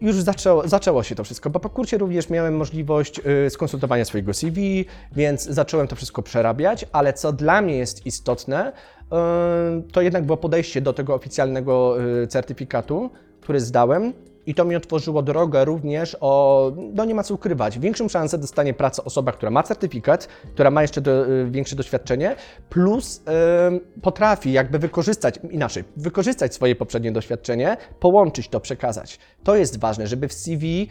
już 0.00 0.16
zaczęło, 0.16 0.68
zaczęło 0.68 1.02
się 1.02 1.14
to 1.14 1.24
wszystko, 1.24 1.50
bo 1.50 1.60
po 1.60 1.70
kursie 1.70 1.98
również 1.98 2.30
miałem 2.30 2.56
możliwość 2.56 3.20
y, 3.46 3.50
skonsultowania 3.50 4.04
swojego 4.04 4.34
CV, 4.34 4.84
więc 5.12 5.44
zacząłem 5.44 5.88
to 5.88 5.96
wszystko 5.96 6.22
przerabiać, 6.22 6.86
ale 6.92 7.12
co 7.12 7.32
dla 7.32 7.62
mnie 7.62 7.76
jest 7.76 8.06
istotne, 8.06 8.72
y, 8.72 9.92
to 9.92 10.00
jednak 10.00 10.26
było 10.26 10.36
podejście 10.36 10.80
do 10.80 10.92
tego 10.92 11.14
oficjalnego 11.14 11.96
certyfikatu, 12.28 13.10
który 13.40 13.60
zdałem, 13.60 14.12
i 14.46 14.54
to 14.54 14.64
mi 14.64 14.76
otworzyło 14.76 15.22
drogę 15.22 15.64
również 15.64 16.16
o, 16.20 16.72
no 16.94 17.04
nie 17.04 17.14
ma 17.14 17.22
co 17.22 17.34
ukrywać, 17.34 17.78
większą 17.78 18.08
szansę 18.08 18.38
dostanie 18.38 18.74
pracę 18.74 19.04
osoba, 19.04 19.32
która 19.32 19.50
ma 19.50 19.62
certyfikat, 19.62 20.28
która 20.54 20.70
ma 20.70 20.82
jeszcze 20.82 21.00
do, 21.00 21.26
y, 21.30 21.50
większe 21.50 21.76
doświadczenie, 21.76 22.36
plus 22.68 23.18
y, 23.18 24.00
potrafi 24.00 24.52
jakby 24.52 24.78
wykorzystać, 24.78 25.40
inaczej, 25.50 25.84
wykorzystać 25.96 26.54
swoje 26.54 26.76
poprzednie 26.76 27.12
doświadczenie, 27.12 27.76
połączyć 28.00 28.48
to, 28.48 28.60
przekazać. 28.60 29.18
To 29.44 29.56
jest 29.56 29.80
ważne, 29.80 30.06
żeby 30.06 30.28
w 30.28 30.32
CV 30.32 30.88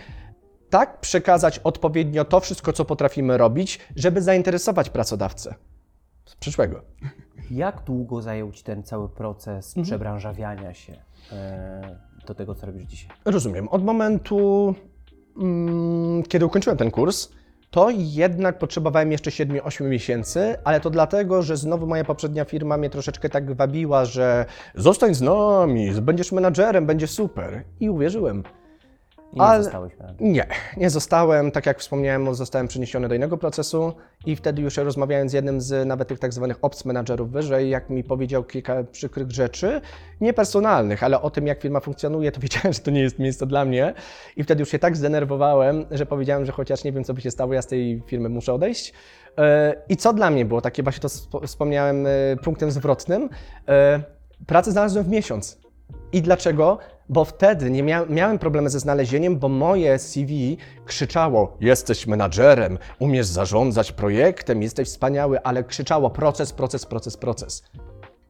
tak 0.70 1.00
przekazać 1.00 1.60
odpowiednio 1.60 2.26
to 2.26 2.40
wszystko, 2.40 2.74
co 2.74 2.86
potrafimy 2.86 3.38
robić, 3.38 3.80
żeby 3.96 4.22
zainteresować 4.22 4.90
pracodawcę 4.90 5.56
z 6.26 6.36
przyszłego. 6.36 6.82
Jak 7.52 7.84
długo 7.84 8.22
zajął 8.22 8.52
Ci 8.52 8.64
ten 8.64 8.84
cały 8.84 9.10
proces 9.10 9.68
mhm. 9.68 9.86
przebranżawiania 9.86 10.74
się? 10.74 10.94
E 11.32 12.11
do 12.26 12.36
tego, 12.36 12.56
co 12.56 12.66
robisz 12.66 12.84
dzisiaj? 12.84 13.12
Rozumiem. 13.26 13.68
Od 13.68 13.84
momentu, 13.84 14.76
mm, 15.38 16.24
kiedy 16.24 16.46
ukończyłem 16.46 16.78
ten 16.78 16.92
kurs, 16.92 17.30
to 17.72 17.90
jednak 17.90 18.60
potrzebowałem 18.60 19.12
jeszcze 19.12 19.32
7-8 19.32 19.90
miesięcy, 19.90 20.56
ale 20.64 20.80
to 20.80 20.90
dlatego, 20.90 21.42
że 21.42 21.58
znowu 21.58 21.88
moja 21.88 22.04
poprzednia 22.04 22.46
firma 22.46 22.78
mnie 22.78 22.90
troszeczkę 22.90 23.30
tak 23.30 23.54
wabiła, 23.54 24.06
że 24.06 24.46
zostań 24.76 25.16
z 25.16 25.22
nami, 25.22 25.92
będziesz 26.02 26.32
menadżerem, 26.32 26.86
będzie 26.86 27.08
super. 27.08 27.64
I 27.80 27.90
uwierzyłem. 27.90 28.44
Nie 29.34 29.42
Ale- 29.42 29.64
zostałeś. 29.64 29.94
Nie, 30.20 30.48
nie 30.78 30.90
zostałem. 30.90 31.52
Tak 31.52 31.66
jak 31.66 31.80
wspomniałem, 31.80 32.36
zostałem 32.36 32.68
przeniesiony 32.68 33.08
do 33.08 33.16
innego 33.16 33.38
procesu 33.38 33.94
i 34.26 34.36
wtedy 34.36 34.62
już 34.62 34.78
rozmawiając 34.78 35.32
z 35.32 35.34
jednym 35.34 35.62
z 35.62 35.88
nawet 35.88 36.08
tych 36.08 36.20
tak 36.20 36.34
zwanych 36.34 36.58
ops 36.62 36.86
menadżerów 36.86 37.32
wyżej, 37.32 37.70
jak 37.70 37.90
mi 37.90 38.04
powiedział 38.04 38.44
kilka 38.44 38.84
przykrych 38.84 39.32
rzeczy, 39.32 39.82
nie 40.22 40.34
personalnych, 40.34 41.04
ale 41.04 41.22
o 41.22 41.30
tym, 41.30 41.48
jak 41.48 41.62
firma 41.62 41.80
funkcjonuje, 41.80 42.32
to 42.32 42.42
wiedziałem, 42.50 42.74
że 42.74 42.80
to 42.80 42.92
nie 42.92 43.02
jest 43.02 43.20
miejsce 43.20 43.46
dla 43.48 43.66
mnie. 43.66 43.94
I 44.38 44.44
wtedy 44.44 44.60
już 44.60 44.70
się 44.70 44.80
tak 44.80 44.98
zdenerwowałem, 44.98 45.86
że 45.92 46.06
powiedziałem, 46.06 46.46
że 46.46 46.52
chociaż 46.52 46.84
nie 46.84 46.92
wiem, 46.92 47.04
co 47.04 47.14
by 47.14 47.22
się 47.22 47.32
stało, 47.32 47.54
ja 47.54 47.62
z 47.62 47.68
tej 47.68 48.04
firmy 48.08 48.30
muszę 48.30 48.54
odejść. 48.54 48.94
E, 49.38 49.76
I 49.90 49.98
co 49.98 50.14
dla 50.14 50.30
mnie 50.30 50.46
było 50.46 50.62
takie, 50.62 50.84
właśnie 50.84 51.02
to 51.02 51.08
spo- 51.08 51.48
wspomniałem, 51.48 52.06
e, 52.08 52.10
punktem 52.44 52.72
zwrotnym, 52.72 53.30
e, 53.68 54.02
pracę 54.48 54.72
znalazłem 54.72 55.06
w 55.06 55.10
miesiąc. 55.10 55.62
I 56.14 56.22
dlaczego? 56.22 56.78
Bo 57.12 57.26
wtedy 57.26 57.72
nie 57.72 57.84
mia 57.84 58.06
miałem 58.10 58.40
problemy 58.40 58.70
ze 58.70 58.80
znalezieniem, 58.80 59.40
bo 59.40 59.50
moje 59.50 60.00
CV 60.00 60.58
krzyczało: 60.86 61.58
Jesteś 61.60 62.08
menadżerem, 62.08 62.78
umiesz 63.00 63.26
zarządzać 63.26 63.92
projektem, 63.92 64.62
jesteś 64.62 64.88
wspaniały, 64.88 65.42
ale 65.44 65.64
krzyczało 65.64 66.10
proces, 66.10 66.54
proces, 66.54 66.86
proces, 66.86 67.18
proces. 67.18 67.64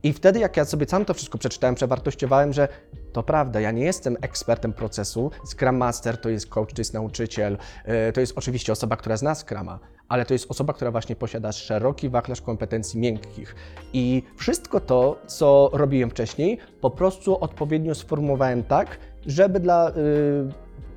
I 0.04 0.14
wtedy, 0.14 0.40
jak 0.40 0.58
ja 0.58 0.66
sobie 0.66 0.86
sam 0.86 1.06
to 1.06 1.14
wszystko 1.14 1.38
przeczytałem, 1.38 1.76
przewartościowałem, 1.76 2.54
że 2.54 2.68
to 3.14 3.24
prawda, 3.24 3.60
ja 3.60 3.72
nie 3.72 3.84
jestem 3.84 4.18
ekspertem 4.22 4.74
procesu. 4.74 5.32
Scrum 5.46 5.78
Master 5.78 6.18
to 6.18 6.30
jest 6.30 6.50
coach, 6.50 6.74
to 6.74 6.82
jest 6.82 6.94
nauczyciel, 6.94 7.58
e, 7.86 8.12
to 8.12 8.20
jest 8.20 8.38
oczywiście 8.38 8.72
osoba, 8.72 8.96
która 8.96 9.18
zna 9.18 9.36
Scrama, 9.36 9.80
ale 10.12 10.26
to 10.26 10.34
jest 10.34 10.52
osoba, 10.52 10.74
która 10.74 10.92
właśnie 10.92 11.16
posiada 11.16 11.52
szeroki 11.52 12.10
wachlarz 12.10 12.42
kompetencji 12.42 13.00
miękkich. 13.00 13.56
I 13.94 14.24
wszystko 14.36 14.80
to, 14.80 15.22
co 15.28 15.70
robiłem 15.74 16.10
wcześniej, 16.10 16.58
po 16.82 16.90
prostu 16.90 17.40
odpowiednio 17.40 17.96
sformułowałem 17.96 18.64
tak, 18.64 18.98
żeby 19.26 19.60
dla 19.60 19.90
y, 19.90 19.94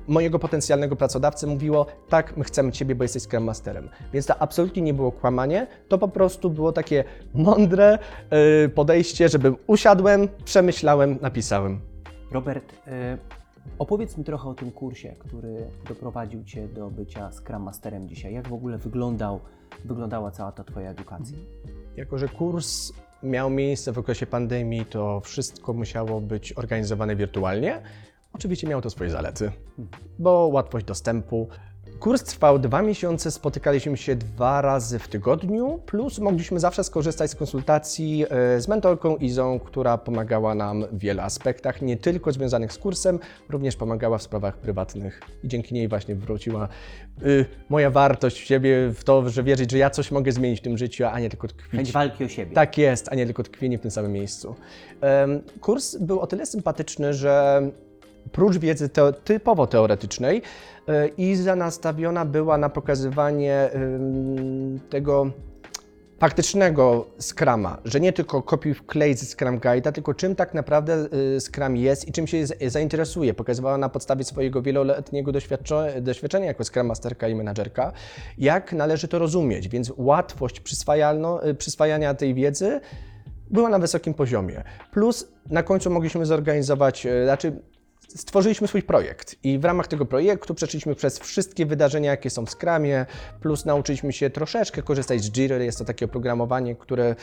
mojego 0.07 0.39
potencjalnego 0.39 0.95
pracodawcy 0.95 1.47
mówiło, 1.47 1.85
tak, 2.09 2.37
my 2.37 2.43
chcemy 2.43 2.71
Ciebie, 2.71 2.95
bo 2.95 3.03
jesteś 3.03 3.23
Scrum 3.23 3.43
Masterem. 3.43 3.89
Więc 4.13 4.25
to 4.25 4.41
absolutnie 4.41 4.81
nie 4.81 4.93
było 4.93 5.11
kłamanie, 5.11 5.67
to 5.87 5.97
po 5.97 6.07
prostu 6.07 6.49
było 6.49 6.71
takie 6.71 7.03
mądre 7.33 7.99
y, 8.65 8.69
podejście, 8.69 9.29
żebym 9.29 9.55
usiadłem, 9.67 10.27
przemyślałem, 10.45 11.17
napisałem. 11.21 11.79
Robert, 12.31 12.73
y, 12.73 13.44
opowiedz 13.79 14.17
mi 14.17 14.23
trochę 14.23 14.49
o 14.49 14.53
tym 14.53 14.71
kursie, 14.71 15.15
który 15.19 15.67
doprowadził 15.89 16.43
Cię 16.43 16.67
do 16.67 16.89
bycia 16.89 17.31
Scrum 17.31 17.63
Masterem 17.63 18.07
dzisiaj. 18.07 18.33
Jak 18.33 18.47
w 18.47 18.53
ogóle 18.53 18.77
wyglądał, 18.77 19.39
wyglądała 19.85 20.31
cała 20.31 20.51
ta 20.51 20.63
Twoja 20.63 20.89
edukacja? 20.89 21.37
Jako, 21.97 22.17
że 22.17 22.27
kurs 22.27 22.93
miał 23.23 23.49
miejsce 23.49 23.91
w 23.91 23.97
okresie 23.97 24.25
pandemii, 24.25 24.85
to 24.85 25.19
wszystko 25.19 25.73
musiało 25.73 26.21
być 26.21 26.53
organizowane 26.53 27.15
wirtualnie. 27.15 27.81
Oczywiście 28.33 28.67
miało 28.67 28.81
to 28.81 28.89
swoje 28.89 29.09
zalety, 29.09 29.51
bo 30.19 30.47
łatwość 30.47 30.85
dostępu. 30.85 31.47
Kurs 31.99 32.23
trwał 32.23 32.59
dwa 32.59 32.81
miesiące, 32.81 33.31
spotykaliśmy 33.31 33.97
się 33.97 34.15
dwa 34.15 34.61
razy 34.61 34.99
w 34.99 35.07
tygodniu, 35.07 35.79
plus 35.85 36.19
mogliśmy 36.19 36.59
zawsze 36.59 36.83
skorzystać 36.83 37.31
z 37.31 37.35
konsultacji 37.35 38.25
e, 38.29 38.61
z 38.61 38.67
mentorką 38.67 39.17
Izą, 39.17 39.59
która 39.59 39.97
pomagała 39.97 40.55
nam 40.55 40.85
w 40.91 40.99
wielu 40.99 41.21
aspektach, 41.21 41.81
nie 41.81 41.97
tylko 41.97 42.31
związanych 42.31 42.73
z 42.73 42.77
kursem, 42.77 43.19
również 43.49 43.75
pomagała 43.75 44.17
w 44.17 44.23
sprawach 44.23 44.57
prywatnych 44.57 45.21
i 45.43 45.47
dzięki 45.47 45.73
niej 45.73 45.87
właśnie 45.87 46.15
wróciła 46.15 46.67
y, 47.25 47.45
moja 47.69 47.89
wartość 47.89 48.41
w 48.41 48.45
siebie, 48.45 48.89
w 48.93 49.03
to, 49.03 49.29
że 49.29 49.43
wierzyć, 49.43 49.71
że 49.71 49.77
ja 49.77 49.89
coś 49.89 50.11
mogę 50.11 50.31
zmienić 50.31 50.59
w 50.59 50.63
tym 50.63 50.77
życiu, 50.77 51.05
a 51.05 51.19
nie 51.19 51.29
tylko 51.29 51.47
tkwić. 51.47 51.71
Chęć 51.71 51.91
walki 51.91 52.23
o 52.23 52.27
siebie. 52.27 52.55
Tak 52.55 52.77
jest, 52.77 53.09
a 53.11 53.15
nie 53.15 53.25
tylko 53.25 53.43
tkwienie 53.43 53.77
w 53.77 53.81
tym 53.81 53.91
samym 53.91 54.11
miejscu. 54.11 54.55
Kurs 55.61 55.95
był 55.95 56.19
o 56.19 56.27
tyle 56.27 56.45
sympatyczny, 56.45 57.13
że 57.13 57.61
prócz 58.35 58.57
wiedzy 58.57 58.89
typowo 59.23 59.67
teoretycznej, 59.67 60.41
e, 60.87 61.07
Iza 61.07 61.55
nastawiona 61.55 62.25
była 62.25 62.57
na 62.57 62.69
pokazywanie 62.69 63.69
tego 64.89 65.31
faktycznego 66.19 67.05
Scrama, 67.19 67.77
że 67.85 67.99
nie 67.99 68.13
tylko 68.13 68.41
kopiuj 68.41 68.73
wklej 68.73 69.13
ze 69.13 69.25
Scrum 69.25 69.59
Guide'a, 69.59 69.91
tylko 69.91 70.13
czym 70.13 70.35
tak 70.35 70.53
naprawdę 70.53 71.07
y, 71.35 71.39
Scrum 71.41 71.77
jest 71.77 72.07
i 72.07 72.11
czym 72.11 72.27
się 72.27 72.45
zainteresuje. 72.67 73.33
Pokazywała 73.33 73.77
na 73.77 73.89
podstawie 73.89 74.23
swojego 74.23 74.61
wieloletniego 74.61 75.31
doświadczenia 76.01 76.45
jako 76.45 76.63
Scrum 76.63 76.87
Masterka 76.87 77.27
i 77.27 77.35
menadżerka, 77.35 77.91
jak 78.37 78.73
należy 78.73 79.07
to 79.07 79.19
rozumieć, 79.19 79.67
więc 79.67 79.91
łatwość 79.97 80.61
y, 81.45 81.53
przyswajania 81.55 82.13
tej 82.13 82.33
wiedzy 82.33 82.79
była 83.49 83.69
na 83.69 83.79
wysokim 83.79 84.13
poziomie. 84.13 84.63
Plus 84.91 85.27
na 85.49 85.63
końcu 85.63 85.89
mogliśmy 85.89 86.25
zorganizować, 86.25 87.05
e, 87.05 87.23
znaczy 87.25 87.61
stworzyliśmy 88.07 88.67
swój 88.67 88.83
projekt 88.83 89.35
i 89.43 89.59
w 89.59 89.65
ramach 89.65 89.87
tego 89.87 90.05
projektu 90.05 90.55
przeszliśmy 90.55 90.95
przez 90.95 91.19
wszystkie 91.19 91.65
wydarzenia, 91.65 92.11
jakie 92.11 92.29
są 92.29 92.45
w 92.45 92.49
Scrumie, 92.49 93.05
plus 93.41 93.65
nauczyliśmy 93.65 94.13
się 94.13 94.29
troszeczkę 94.29 94.81
korzystać 94.81 95.23
z 95.23 95.31
Jira. 95.31 95.57
Jest 95.57 95.77
to 95.77 95.85
takie 95.85 96.05
oprogramowanie, 96.05 96.75
które 96.75 97.15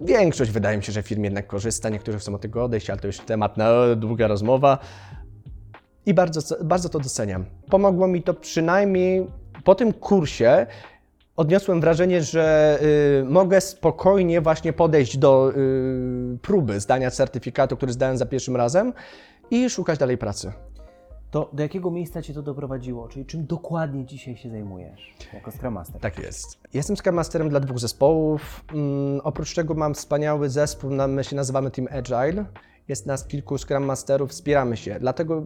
większość 0.00 0.50
wydaje 0.50 0.76
mi 0.76 0.84
się, 0.84 0.92
że 0.92 1.02
firm 1.02 1.24
jednak 1.24 1.46
korzysta, 1.46 1.88
niektórzy 1.88 2.18
chcą 2.18 2.34
od 2.34 2.40
tego 2.40 2.64
odejść, 2.64 2.90
ale 2.90 3.00
to 3.00 3.06
już 3.06 3.18
temat 3.18 3.56
na 3.56 3.94
długa 3.96 4.26
rozmowa. 4.26 4.78
I 6.06 6.14
bardzo, 6.14 6.64
bardzo 6.64 6.88
to 6.88 7.00
doceniam. 7.00 7.44
Pomogło 7.70 8.08
mi 8.08 8.22
to 8.22 8.34
przynajmniej 8.34 9.26
po 9.64 9.74
tym 9.74 9.92
kursie 9.92 10.66
odniosłem 11.36 11.80
wrażenie, 11.80 12.22
że 12.22 12.78
y, 13.20 13.24
mogę 13.24 13.60
spokojnie 13.60 14.40
właśnie 14.40 14.72
podejść 14.72 15.18
do 15.18 15.52
y, 15.56 16.38
próby 16.42 16.80
zdania 16.80 17.10
certyfikatu, 17.10 17.76
który 17.76 17.92
zdałem 17.92 18.18
za 18.18 18.26
pierwszym 18.26 18.56
razem 18.56 18.92
i 19.52 19.70
szukać 19.70 19.98
dalej 19.98 20.18
pracy. 20.18 20.52
To 21.30 21.50
do 21.52 21.62
jakiego 21.62 21.90
miejsca 21.90 22.22
Cię 22.22 22.34
to 22.34 22.42
doprowadziło? 22.42 23.08
Czyli 23.08 23.26
czym 23.26 23.46
dokładnie 23.46 24.06
dzisiaj 24.06 24.36
się 24.36 24.50
zajmujesz 24.50 25.14
jako 25.32 25.50
Scrum 25.50 25.74
Master? 25.74 26.00
Tak 26.00 26.18
jest. 26.18 26.58
Jestem 26.74 26.96
Scrum 26.96 27.14
Masterem 27.14 27.48
dla 27.48 27.60
dwóch 27.60 27.78
zespołów. 27.78 28.64
Mm, 28.72 29.20
oprócz 29.24 29.54
tego 29.54 29.74
mam 29.74 29.94
wspaniały 29.94 30.50
zespół, 30.50 30.90
my 30.90 31.24
się 31.24 31.36
nazywamy 31.36 31.70
Team 31.70 31.88
Agile. 31.90 32.44
Jest 32.88 33.06
nas 33.06 33.26
kilku 33.26 33.58
Scrum 33.58 33.84
Masterów, 33.84 34.30
wspieramy 34.30 34.76
się. 34.76 34.96
Dlatego 35.00 35.42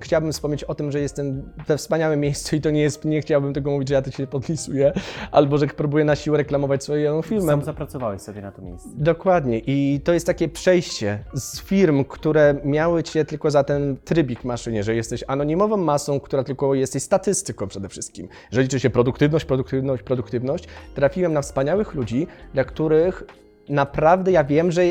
chciałbym 0.00 0.32
wspomnieć 0.32 0.64
o 0.64 0.74
tym, 0.74 0.92
że 0.92 1.00
jestem 1.00 1.52
we 1.66 1.76
wspaniałym 1.76 2.20
miejscu 2.20 2.56
i 2.56 2.60
to 2.60 2.70
nie 2.70 2.82
jest, 2.82 3.04
nie 3.04 3.20
chciałbym 3.20 3.54
tego 3.54 3.70
mówić, 3.70 3.88
że 3.88 3.94
ja 3.94 4.02
to 4.02 4.10
się 4.10 4.26
podpisuję, 4.26 4.92
albo 5.32 5.58
że 5.58 5.66
próbuję 5.66 6.04
na 6.04 6.16
siłę 6.16 6.38
reklamować 6.38 6.84
swoją 6.84 7.22
firmę. 7.22 7.46
Sam 7.46 7.64
zapracowałeś 7.64 8.22
sobie 8.22 8.42
na 8.42 8.52
to 8.52 8.62
miejsce. 8.62 8.88
Dokładnie. 8.94 9.58
I 9.66 10.00
to 10.04 10.12
jest 10.12 10.26
takie 10.26 10.48
przejście 10.48 11.24
z 11.34 11.60
firm, 11.60 12.04
które 12.04 12.54
miały 12.64 13.02
cię 13.02 13.24
tylko 13.24 13.50
za 13.50 13.64
ten 13.64 13.96
trybik 14.04 14.44
maszynie, 14.44 14.82
że 14.82 14.94
jesteś 14.94 15.24
anonimową 15.26 15.76
masą, 15.76 16.20
która 16.20 16.44
tylko 16.44 16.74
jesteś 16.74 17.02
statystyką 17.02 17.68
przede 17.68 17.88
wszystkim. 17.88 18.28
Że 18.50 18.62
liczy 18.62 18.80
się 18.80 18.90
produktywność, 18.90 19.44
produktywność, 19.44 20.02
produktywność. 20.02 20.64
Trafiłem 20.94 21.32
na 21.32 21.42
wspaniałych 21.42 21.94
ludzi, 21.94 22.26
dla 22.54 22.64
których 22.64 23.24
naprawdę 23.68 24.32
ja 24.32 24.44
wiem, 24.44 24.72
że 24.72 24.82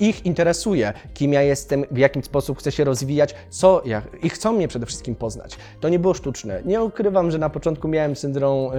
ich 0.00 0.26
interesuje, 0.26 0.92
kim 1.14 1.32
ja 1.32 1.42
jestem, 1.42 1.84
w 1.90 1.98
jaki 1.98 2.22
sposób 2.22 2.58
chcę 2.58 2.72
się 2.72 2.84
rozwijać, 2.84 3.34
co 3.50 3.82
ja, 3.84 4.02
i 4.22 4.28
chcą 4.28 4.52
mnie 4.52 4.68
przede 4.68 4.86
wszystkim 4.86 5.14
poznać. 5.14 5.56
To 5.80 5.88
nie 5.88 5.98
było 5.98 6.14
sztuczne. 6.14 6.62
Nie 6.64 6.82
ukrywam, 6.82 7.30
że 7.30 7.38
na 7.38 7.50
początku 7.50 7.88
miałem 7.88 8.16
syndrom 8.16 8.72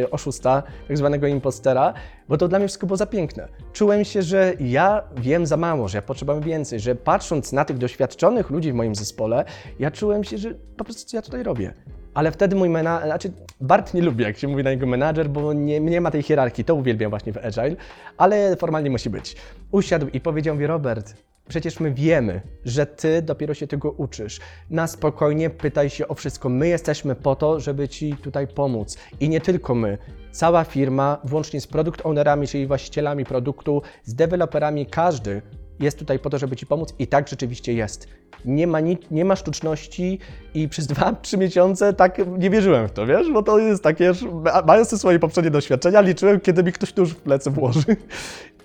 yy, 0.00 0.10
oszusta, 0.10 0.62
tak 0.88 0.98
zwanego 0.98 1.26
impostera, 1.26 1.94
bo 2.28 2.36
to 2.36 2.48
dla 2.48 2.58
mnie 2.58 2.68
wszystko 2.68 2.86
było 2.86 2.96
za 2.96 3.06
piękne. 3.06 3.48
Czułem 3.72 4.04
się, 4.04 4.22
że 4.22 4.52
ja 4.60 5.02
wiem 5.16 5.46
za 5.46 5.56
mało, 5.56 5.88
że 5.88 5.98
ja 5.98 6.02
potrzebuję 6.02 6.40
więcej, 6.40 6.80
że 6.80 6.94
patrząc 6.94 7.52
na 7.52 7.64
tych 7.64 7.78
doświadczonych 7.78 8.50
ludzi 8.50 8.72
w 8.72 8.74
moim 8.74 8.94
zespole, 8.94 9.44
ja 9.78 9.90
czułem 9.90 10.24
się, 10.24 10.38
że 10.38 10.54
po 10.76 10.84
prostu 10.84 11.10
co 11.10 11.16
ja 11.16 11.22
tutaj 11.22 11.42
robię. 11.42 11.74
Ale 12.14 12.32
wtedy 12.32 12.56
mój 12.56 12.68
menadżer, 12.68 13.08
znaczy 13.08 13.32
Bart 13.60 13.94
nie 13.94 14.02
lubi, 14.02 14.24
jak 14.24 14.38
się 14.38 14.48
mówi 14.48 14.64
na 14.64 14.70
niego 14.70 14.86
menadżer, 14.86 15.30
bo 15.30 15.52
nie, 15.52 15.80
nie 15.80 16.00
ma 16.00 16.10
tej 16.10 16.22
hierarchii, 16.22 16.64
to 16.64 16.74
uwielbiam 16.74 17.10
właśnie 17.10 17.32
w 17.32 17.38
Agile, 17.38 17.76
ale 18.16 18.56
formalnie 18.56 18.90
musi 18.90 19.10
być. 19.10 19.36
Usiadł 19.70 20.06
i 20.12 20.20
powiedział 20.20 20.56
mi, 20.56 20.66
Robert, 20.66 21.14
przecież 21.48 21.80
my 21.80 21.92
wiemy, 21.92 22.40
że 22.64 22.86
ty 22.86 23.22
dopiero 23.22 23.54
się 23.54 23.66
tego 23.66 23.90
uczysz. 23.90 24.40
Na 24.70 24.86
spokojnie 24.86 25.50
pytaj 25.50 25.90
się 25.90 26.08
o 26.08 26.14
wszystko. 26.14 26.48
My 26.48 26.68
jesteśmy 26.68 27.14
po 27.14 27.36
to, 27.36 27.60
żeby 27.60 27.88
ci 27.88 28.16
tutaj 28.16 28.46
pomóc. 28.46 28.98
I 29.20 29.28
nie 29.28 29.40
tylko 29.40 29.74
my. 29.74 29.98
Cała 30.32 30.64
firma, 30.64 31.18
włącznie 31.24 31.60
z 31.60 31.66
produkt 31.66 32.06
ownerami, 32.06 32.48
czyli 32.48 32.66
właścicielami 32.66 33.24
produktu, 33.24 33.82
z 34.04 34.14
deweloperami, 34.14 34.86
każdy 34.86 35.42
jest 35.82 35.98
tutaj 35.98 36.18
po 36.18 36.30
to, 36.30 36.38
żeby 36.38 36.56
Ci 36.56 36.66
pomóc 36.66 36.94
i 36.98 37.06
tak 37.06 37.28
rzeczywiście 37.28 37.72
jest. 37.72 38.08
Nie 38.44 38.66
ma, 38.66 38.80
ni- 38.80 38.98
nie 39.10 39.24
ma 39.24 39.36
sztuczności 39.36 40.18
i 40.54 40.68
przez 40.68 40.86
2-3 40.88 41.38
miesiące 41.44 41.92
tak 41.92 42.18
nie 42.38 42.50
wierzyłem 42.50 42.88
w 42.88 42.92
to, 42.92 43.06
wiesz? 43.06 43.32
Bo 43.32 43.42
to 43.42 43.58
jest 43.58 43.82
takie, 43.82 44.14
że 44.14 44.26
mając 44.66 44.90
te 44.90 44.98
swoje 44.98 45.18
poprzednie 45.18 45.50
doświadczenia, 45.50 46.00
liczyłem, 46.00 46.40
kiedy 46.40 46.62
mi 46.62 46.72
ktoś 46.72 46.96
nóż 46.96 47.10
w 47.10 47.16
plecy 47.16 47.50
włoży. 47.50 47.84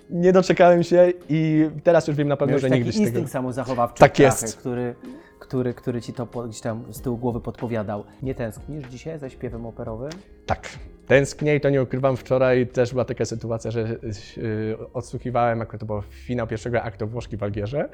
nie 0.10 0.34
doczekałem 0.34 0.84
się 0.84 1.14
i 1.30 1.70
teraz 1.84 2.08
już 2.08 2.18
wiem 2.18 2.28
na 2.28 2.38
pewno, 2.38 2.52
Miałeś 2.52 2.62
że 2.62 2.70
taki 2.70 2.80
nigdy 2.80 2.92
się 2.94 2.98
tego... 3.00 3.08
instynkt 3.10 3.32
samozachowawczy 3.32 4.00
Tak 4.00 4.20
jest. 4.20 4.58
który, 4.58 4.96
który, 5.40 5.74
który 5.74 6.02
ci 6.02 6.14
to 6.14 6.26
po, 6.28 6.44
gdzieś 6.44 6.62
tam 6.62 6.84
z 6.90 7.02
tyłu 7.02 7.18
głowy 7.18 7.40
podpowiadał. 7.42 8.04
Nie 8.22 8.36
tęsknisz 8.36 8.88
dzisiaj 8.88 9.20
za 9.20 9.30
śpiewem 9.30 9.66
operowym? 9.66 10.10
Tak. 10.46 10.70
Tęsknię 11.08 11.56
i 11.56 11.62
to 11.62 11.70
nie 11.70 11.82
ukrywam. 11.82 12.18
Wczoraj 12.18 12.68
też 12.68 12.92
była 12.92 13.06
taka 13.06 13.26
sytuacja, 13.26 13.72
że 13.72 13.82
yy, 13.82 14.78
odsłuchiwałem, 14.94 15.62
akurat 15.62 15.80
to 15.80 15.86
był 15.86 16.02
finał 16.02 16.48
pierwszego 16.48 16.82
aktu 16.82 17.08
Włoszki 17.08 17.38
w 17.38 17.44
Algierze. 17.44 17.90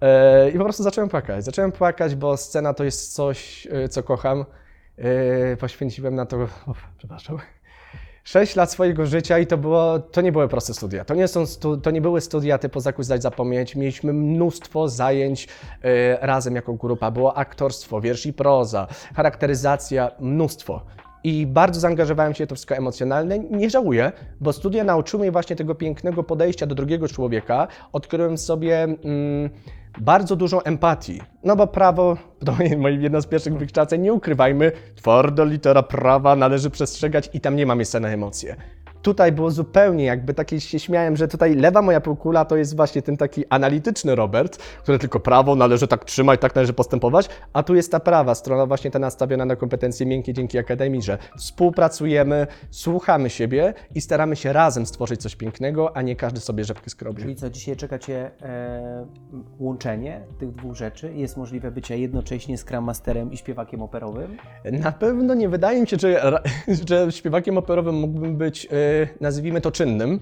Yy, 0.00 0.50
I 0.50 0.58
po 0.58 0.64
prostu 0.64 0.82
zacząłem 0.82 1.10
płakać. 1.10 1.44
Zacząłem 1.44 1.72
płakać, 1.72 2.14
bo 2.14 2.36
scena 2.36 2.74
to 2.74 2.84
jest 2.84 3.14
coś, 3.14 3.66
yy, 3.66 3.88
co 3.88 4.02
kocham. 4.02 4.44
Poświęciłem 5.60 6.14
na 6.14 6.26
to, 6.26 6.36
o, 6.66 6.74
przepraszam, 6.98 7.38
6 8.24 8.56
lat 8.56 8.72
swojego 8.72 9.06
życia 9.06 9.38
i 9.38 9.46
to, 9.46 9.58
było, 9.58 9.98
to 9.98 10.20
nie 10.20 10.32
były 10.32 10.48
proste 10.48 10.74
studia. 10.74 11.04
To 11.04 11.14
nie, 11.14 11.28
są 11.28 11.46
stu, 11.46 11.76
to 11.76 11.90
nie 11.90 12.00
były 12.00 12.20
studia 12.20 12.58
typu 12.58 12.80
zakuć, 12.80 13.04
zdać, 13.04 13.22
zapomnieć. 13.22 13.76
Mieliśmy 13.76 14.12
mnóstwo 14.12 14.88
zajęć 14.88 15.48
razem 16.20 16.54
jako 16.54 16.74
grupa. 16.74 17.10
Było 17.10 17.36
aktorstwo, 17.36 18.00
wiersz 18.00 18.26
i 18.26 18.32
proza, 18.32 18.86
charakteryzacja, 19.14 20.10
mnóstwo. 20.20 20.82
I 21.24 21.46
bardzo 21.46 21.80
zaangażowałem 21.80 22.34
się 22.34 22.46
w 22.46 22.48
to 22.48 22.54
wszystko 22.54 22.76
emocjonalne. 22.76 23.38
Nie 23.38 23.70
żałuję, 23.70 24.12
bo 24.40 24.52
studia 24.52 24.84
nauczyły 24.84 25.20
mnie 25.20 25.32
właśnie 25.32 25.56
tego 25.56 25.74
pięknego 25.74 26.22
podejścia 26.22 26.66
do 26.66 26.74
drugiego 26.74 27.08
człowieka. 27.08 27.68
Odkryłem 27.92 28.38
sobie 28.38 28.82
mm, 28.82 29.50
bardzo 30.00 30.36
dużą 30.36 30.62
empatii. 30.62 31.20
No 31.44 31.56
bo 31.56 31.66
prawo, 31.66 32.16
to 32.46 32.52
moje 32.78 32.96
jedno 32.96 33.20
z 33.20 33.26
pierwszych 33.26 33.58
wykształceń, 33.58 34.00
nie 34.00 34.12
ukrywajmy, 34.12 34.72
twarda 34.96 35.44
litera 35.44 35.82
prawa 35.82 36.36
należy 36.36 36.70
przestrzegać 36.70 37.30
i 37.32 37.40
tam 37.40 37.56
nie 37.56 37.66
ma 37.66 37.74
miejsca 37.74 38.00
na 38.00 38.08
emocje. 38.08 38.56
Tutaj 39.02 39.32
było 39.32 39.50
zupełnie 39.50 40.04
jakby 40.04 40.34
takie 40.34 40.60
się 40.60 40.78
śmiałem, 40.78 41.16
że 41.16 41.28
tutaj 41.28 41.54
lewa 41.54 41.82
moja 41.82 42.00
półkula 42.00 42.44
to 42.44 42.56
jest 42.56 42.76
właśnie 42.76 43.02
ten 43.02 43.16
taki 43.16 43.44
analityczny 43.48 44.14
Robert, 44.14 44.56
który 44.56 44.98
tylko 44.98 45.20
prawo 45.20 45.54
należy 45.54 45.88
tak 45.88 46.04
trzymać, 46.04 46.40
tak 46.40 46.54
należy 46.54 46.72
postępować, 46.72 47.28
a 47.52 47.62
tu 47.62 47.74
jest 47.74 47.92
ta 47.92 48.00
prawa 48.00 48.34
strona 48.34 48.66
właśnie 48.66 48.90
ta 48.90 48.98
nastawiona 48.98 49.44
na 49.44 49.56
kompetencje 49.56 50.06
miękkie 50.06 50.32
dzięki 50.32 50.58
Akademii, 50.58 51.02
że 51.02 51.18
współpracujemy, 51.36 52.46
słuchamy 52.70 53.30
siebie 53.30 53.74
i 53.94 54.00
staramy 54.00 54.36
się 54.36 54.52
razem 54.52 54.86
stworzyć 54.86 55.20
coś 55.20 55.36
pięknego, 55.36 55.96
a 55.96 56.02
nie 56.02 56.16
każdy 56.16 56.40
sobie 56.40 56.64
rzepkę 56.64 56.90
skrobi. 56.90 57.22
Czyli 57.22 57.36
co, 57.36 57.50
dzisiaj 57.50 57.76
czeka 57.76 57.98
Cię 57.98 58.30
e, 58.42 59.06
łączenie 59.58 60.20
tych 60.38 60.52
dwóch 60.52 60.76
rzeczy? 60.76 61.14
Jest 61.14 61.36
możliwe 61.36 61.70
bycie 61.70 61.98
jednocześnie 61.98 62.58
Scrum 62.58 62.84
Masterem 62.84 63.32
i 63.32 63.36
śpiewakiem 63.36 63.82
operowym? 63.82 64.36
Na 64.72 64.92
pewno 64.92 65.34
nie 65.34 65.48
wydaje 65.48 65.80
mi 65.80 65.88
się, 65.88 65.96
że, 66.00 66.40
że 66.88 67.12
śpiewakiem 67.12 67.58
operowym 67.58 67.94
mógłbym 67.94 68.36
być, 68.36 68.64
yy, 68.64 68.70
nazwijmy 69.20 69.60
to 69.60 69.72
czynnym. 69.72 70.20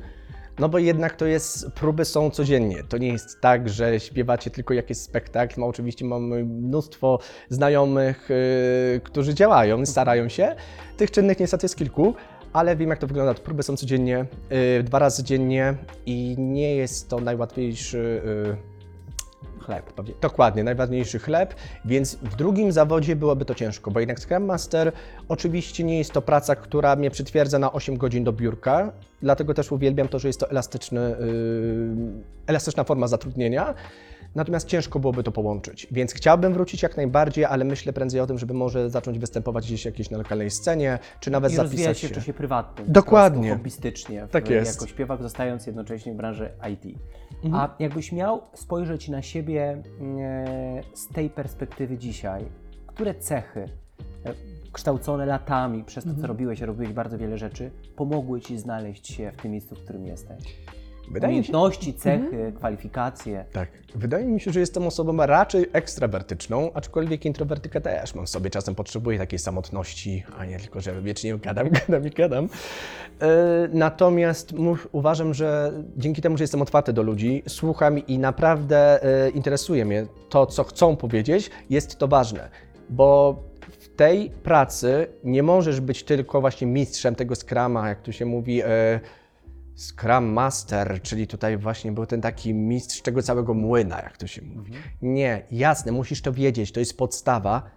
No 0.59 0.69
bo 0.69 0.79
jednak 0.79 1.17
to 1.17 1.27
jest, 1.27 1.71
próby 1.71 2.05
są 2.05 2.31
codziennie. 2.31 2.83
To 2.89 2.99
nie 2.99 3.09
jest 3.09 3.41
tak, 3.41 3.69
że 3.69 4.01
śpiewacie 4.01 4.51
tylko 4.51 4.75
jakiś 4.75 4.99
spektakl. 4.99 5.61
No 5.61 5.67
oczywiście 5.67 6.05
mamy 6.05 6.45
mnóstwo 6.45 7.19
znajomych, 7.49 8.29
yy, 8.93 9.01
którzy 9.01 9.35
działają, 9.35 9.87
starają 9.87 10.29
się. 10.29 10.57
Tych 10.97 11.11
czynnych 11.11 11.41
niestety 11.41 11.65
jest 11.65 11.77
kilku, 11.77 12.15
ale 12.53 12.77
wiem 12.77 12.91
jak 12.91 12.99
to 12.99 13.07
wygląda. 13.07 13.35
Próby 13.35 13.63
są 13.63 13.77
codziennie, 13.77 14.27
yy, 14.51 14.83
dwa 14.83 14.99
razy 14.99 15.25
dziennie 15.25 15.75
i 16.07 16.35
nie 16.39 16.77
jest 16.77 17.09
to 17.09 17.21
najłatwiejszy 17.21 18.23
yy, 18.47 18.76
Chleb. 19.67 19.93
Dokładnie, 20.21 20.65
najważniejszy 20.65 21.19
chleb, 21.19 21.55
więc 21.85 22.15
w 22.15 22.37
drugim 22.37 22.73
zawodzie 22.73 23.17
byłoby 23.17 23.45
to 23.45 23.55
ciężko, 23.55 23.91
bo 23.91 24.01
jednak 24.01 24.21
Scrum 24.21 24.45
Master 24.45 24.93
oczywiście 25.29 25.85
nie 25.85 25.99
jest 25.99 26.13
to 26.13 26.23
praca, 26.23 26.57
która 26.57 26.97
mnie 26.97 27.11
przytwierdza 27.11 27.59
na 27.59 27.73
8 27.73 27.97
godzin 27.97 28.25
do 28.25 28.33
biurka, 28.33 28.93
dlatego 29.23 29.55
też 29.55 29.73
uwielbiam 29.73 30.09
to, 30.09 30.19
że 30.19 30.29
jest 30.29 30.41
to 30.41 30.51
elastyczny, 30.51 31.01
yy, 31.01 32.23
elastyczna 32.47 32.85
forma 32.85 33.07
zatrudnienia, 33.07 33.75
natomiast 34.37 34.67
ciężko 34.69 34.99
byłoby 34.99 35.23
to 35.23 35.33
połączyć, 35.33 35.87
więc 35.91 36.13
chciałbym 36.13 36.53
wrócić 36.53 36.83
jak 36.83 36.97
najbardziej, 36.97 37.45
ale 37.45 37.65
myślę 37.65 37.93
prędzej 37.93 38.21
o 38.21 38.27
tym, 38.27 38.39
żeby 38.39 38.55
może 38.55 38.91
zacząć 38.91 39.19
występować 39.19 39.67
gdzieś 39.67 39.85
jakiejś 39.85 40.11
na 40.11 40.19
lokalnej 40.19 40.51
scenie, 40.51 40.99
czy 41.21 41.31
nawet 41.31 41.53
I 41.53 41.57
zapisać 41.57 41.99
się 41.99 42.09
się. 42.09 42.15
w 42.15 42.17
czasie 42.17 42.33
prywatnym. 42.35 42.93
Dokładnie. 42.93 43.51
Hobbystycznie. 43.51 44.27
Tak 44.31 44.51
jest. 44.51 44.81
Jako 44.81 44.87
śpiewak, 44.87 45.23
zostając 45.23 45.67
jednocześnie 45.67 46.13
w 46.13 46.17
branży 46.17 46.51
IT. 46.73 46.99
Mhm. 47.45 47.55
A 47.55 47.75
jakbyś 47.79 48.13
miał 48.13 48.43
spojrzeć 48.55 49.09
na 49.09 49.23
siebie 49.23 49.83
e, 50.21 50.81
z 50.95 51.09
tej 51.09 51.31
perspektywy 51.31 51.99
dzisiaj, 51.99 52.45
które 52.87 53.15
cechy 53.15 53.69
e, 54.25 54.35
kształcone 54.73 55.27
latami 55.27 55.85
przez 55.85 56.05
to, 56.05 56.11
Mhm. 56.11 56.23
co 56.23 56.29
robiłeś, 56.29 56.63
a 56.63 56.67
robiłeś 56.67 56.93
bardzo 56.93 57.19
wiele 57.19 57.39
rzeczy, 57.39 57.71
pomogły 57.97 58.41
Ci 58.41 58.59
znaleźć 58.59 59.07
się 59.15 59.33
w 59.39 59.43
tym 59.43 59.53
miejscu, 59.53 59.75
w 59.75 59.79
którym 59.85 60.07
jesteś? 60.07 60.57
Wydaje 61.11 61.39
mi 61.39 61.45
się, 61.45 61.53
Umiejętności, 61.53 61.95
cechy, 61.95 62.53
kwalifikacje. 62.57 63.45
Tak. 63.53 63.69
Wydaje 63.95 64.27
mi 64.27 64.41
się, 64.41 64.53
że 64.53 64.61
jestem 64.61 64.87
osobą 64.87 65.27
raczej 65.27 65.67
ekstrawertyczną, 65.73 66.71
aczkolwiek 66.75 67.25
introwertykę 67.25 67.81
też 67.81 68.15
mam 68.15 68.27
w 68.27 68.29
sobie. 68.31 68.51
Czasem 68.51 68.75
potrzebuję 68.75 69.19
takiej 69.19 69.39
samotności, 69.39 70.25
a 70.39 70.45
nie 70.45 70.59
tylko, 70.59 70.81
że 70.81 71.03
wiecznie 71.03 71.39
gadam, 71.39 71.69
gadam 71.79 72.07
i 72.07 72.11
gadam. 72.11 72.49
E, 73.21 73.29
natomiast 73.73 74.55
uważam, 74.93 75.35
że 75.35 75.73
dzięki 75.97 76.23
temu, 76.23 76.37
że 76.37 76.45
jestem 76.45 76.63
otwarty 76.63 76.93
do 76.93 77.03
ludzi, 77.03 77.43
słucham 77.49 78.07
i 78.07 78.19
naprawdę 78.19 79.03
e, 79.03 79.31
interesuje 79.31 79.85
mnie 79.85 80.07
to, 80.29 80.47
co 80.47 80.65
chcą 80.65 80.97
powiedzieć, 80.97 81.51
jest 81.71 81.99
to 81.99 82.09
ważne, 82.09 82.49
bo 82.91 83.43
w 83.81 83.89
tej 83.89 84.31
pracy 84.31 85.07
nie 85.25 85.43
możesz 85.43 85.81
być 85.81 86.05
tylko 86.05 86.41
właśnie 86.41 86.67
mistrzem 86.67 87.15
tego 87.15 87.35
skrama, 87.35 87.89
jak 87.89 88.03
tu 88.03 88.13
się 88.13 88.25
mówi, 88.25 88.63
e, 88.63 89.01
Scrum 89.77 90.25
Master, 90.25 91.03
czyli 91.03 91.27
tutaj 91.27 91.57
właśnie 91.57 91.93
był 91.93 92.07
ten 92.07 92.21
taki 92.21 92.55
mistrz 92.55 93.01
tego 93.01 93.23
całego 93.23 93.55
młyna, 93.55 93.97
jak 93.97 94.17
to 94.17 94.27
się 94.27 94.43
mówi. 94.43 94.73
Nie, 95.03 95.43
jasne, 95.51 95.93
musisz 95.93 96.23
to 96.23 96.33
wiedzieć, 96.33 96.73
to 96.73 96.81
jest 96.81 96.97
podstawa, 96.99 97.71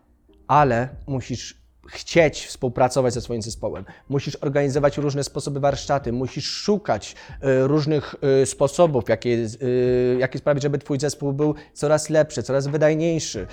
ale 0.48 0.90
musisz 1.08 1.60
chcieć 1.90 2.46
współpracować 2.46 3.14
ze 3.14 3.22
swoim 3.22 3.42
zespołem. 3.42 3.86
Musisz 4.10 4.36
organizować 4.36 4.98
różne 4.98 5.24
sposoby 5.24 5.60
warsztaty, 5.60 6.12
musisz 6.14 6.46
szukać 6.46 7.16
e, 7.42 7.68
różnych 7.68 8.16
e, 8.42 8.46
sposobów, 8.46 9.10
jakie, 9.10 9.30
e, 9.36 10.20
jakie 10.20 10.40
sprawić, 10.40 10.64
żeby 10.64 10.78
Twój 10.78 11.00
zespół 11.00 11.34
był 11.34 11.56
coraz 11.74 12.10
lepszy, 12.10 12.44
coraz 12.44 12.68
wydajniejszy. 12.68 13.48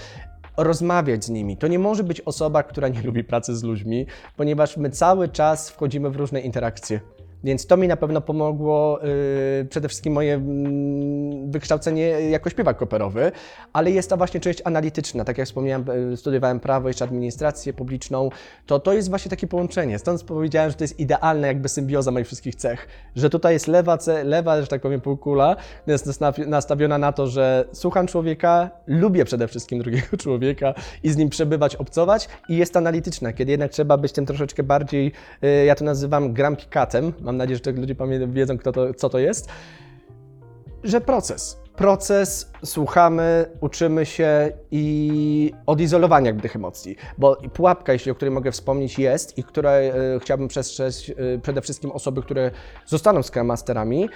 Rozmawiać 0.56 1.24
z 1.24 1.28
nimi. 1.28 1.56
To 1.56 1.68
nie 1.68 1.78
może 1.78 2.04
być 2.04 2.20
osoba, 2.20 2.62
która 2.62 2.88
nie 2.88 3.02
lubi 3.02 3.24
pracy 3.24 3.56
z 3.56 3.62
ludźmi, 3.62 4.06
ponieważ 4.36 4.76
my 4.76 4.90
cały 4.90 5.28
czas 5.28 5.70
wchodzimy 5.70 6.10
w 6.10 6.16
różne 6.16 6.40
interakcje. 6.40 7.00
Więc 7.46 7.66
to 7.66 7.76
mi 7.76 7.88
na 7.88 7.96
pewno 7.96 8.20
pomogło 8.20 9.00
yy, 9.02 9.64
przede 9.64 9.88
wszystkim 9.88 10.12
moje 10.12 10.34
mm, 10.34 11.50
wykształcenie 11.50 12.02
jako 12.08 12.50
śpiewak 12.50 12.82
operowy, 12.82 13.32
ale 13.72 13.90
jest 13.90 14.10
ta 14.10 14.16
właśnie 14.16 14.40
część 14.40 14.62
analityczna. 14.64 15.24
Tak 15.24 15.38
jak 15.38 15.46
wspomniałem, 15.46 15.84
yy, 16.10 16.16
studiowałem 16.16 16.60
prawo, 16.60 16.88
jeszcze 16.88 17.04
administrację 17.04 17.72
publiczną, 17.72 18.30
to 18.66 18.80
to 18.80 18.92
jest 18.92 19.10
właśnie 19.10 19.30
takie 19.30 19.46
połączenie. 19.46 19.98
Stąd 19.98 20.22
powiedziałem, 20.22 20.70
że 20.70 20.76
to 20.76 20.84
jest 20.84 21.00
idealna 21.00 21.46
jakby 21.46 21.68
symbioza 21.68 22.10
moich 22.10 22.26
wszystkich 22.26 22.54
cech. 22.54 22.88
Że 23.16 23.30
tutaj 23.30 23.52
jest 23.52 23.66
lewa, 23.66 23.96
ce- 23.96 24.24
lewa 24.24 24.60
że 24.60 24.66
tak 24.66 24.82
powiem, 24.82 25.00
półkula, 25.00 25.56
jest 25.86 26.06
nastawi- 26.06 26.46
nastawiona 26.46 26.98
na 26.98 27.12
to, 27.12 27.26
że 27.26 27.64
słucham 27.72 28.06
człowieka, 28.06 28.70
lubię 28.86 29.24
przede 29.24 29.48
wszystkim 29.48 29.78
drugiego 29.78 30.16
człowieka 30.22 30.74
i 31.02 31.10
z 31.10 31.16
nim 31.16 31.28
przebywać, 31.28 31.76
obcować 31.76 32.28
i 32.48 32.56
jest 32.56 32.76
analityczna, 32.76 33.32
kiedy 33.32 33.50
jednak 33.50 33.70
trzeba 33.70 33.96
być 33.96 34.12
tym 34.12 34.26
troszeczkę 34.26 34.62
bardziej, 34.62 35.12
y, 35.44 35.64
ja 35.64 35.74
to 35.74 35.84
nazywam 35.84 36.32
grampikatem, 36.32 37.12
mam 37.20 37.35
nadzieję, 37.36 37.60
że 37.64 37.72
ludzie 37.72 37.94
wiedzą, 38.28 38.58
kto 38.58 38.72
to, 38.72 38.94
co 38.94 39.08
to 39.08 39.18
jest, 39.18 39.48
że 40.84 41.00
proces. 41.00 41.60
Proces, 41.76 42.52
słuchamy, 42.64 43.46
uczymy 43.60 44.06
się 44.06 44.52
i 44.70 45.52
odizolowania 45.66 46.34
tych 46.34 46.56
emocji. 46.56 46.96
Bo 47.18 47.36
pułapka, 47.36 47.92
jeśli 47.92 48.10
o 48.10 48.14
której 48.14 48.34
mogę 48.34 48.52
wspomnieć, 48.52 48.98
jest 48.98 49.38
i 49.38 49.44
której 49.44 49.88
e, 49.88 49.94
chciałbym 50.20 50.48
przestrzec 50.48 51.10
e, 51.10 51.38
przede 51.38 51.62
wszystkim 51.62 51.90
osoby, 51.90 52.22
które 52.22 52.50
zostaną 52.86 53.22
Scrum 53.22 53.46
Masterami, 53.46 54.08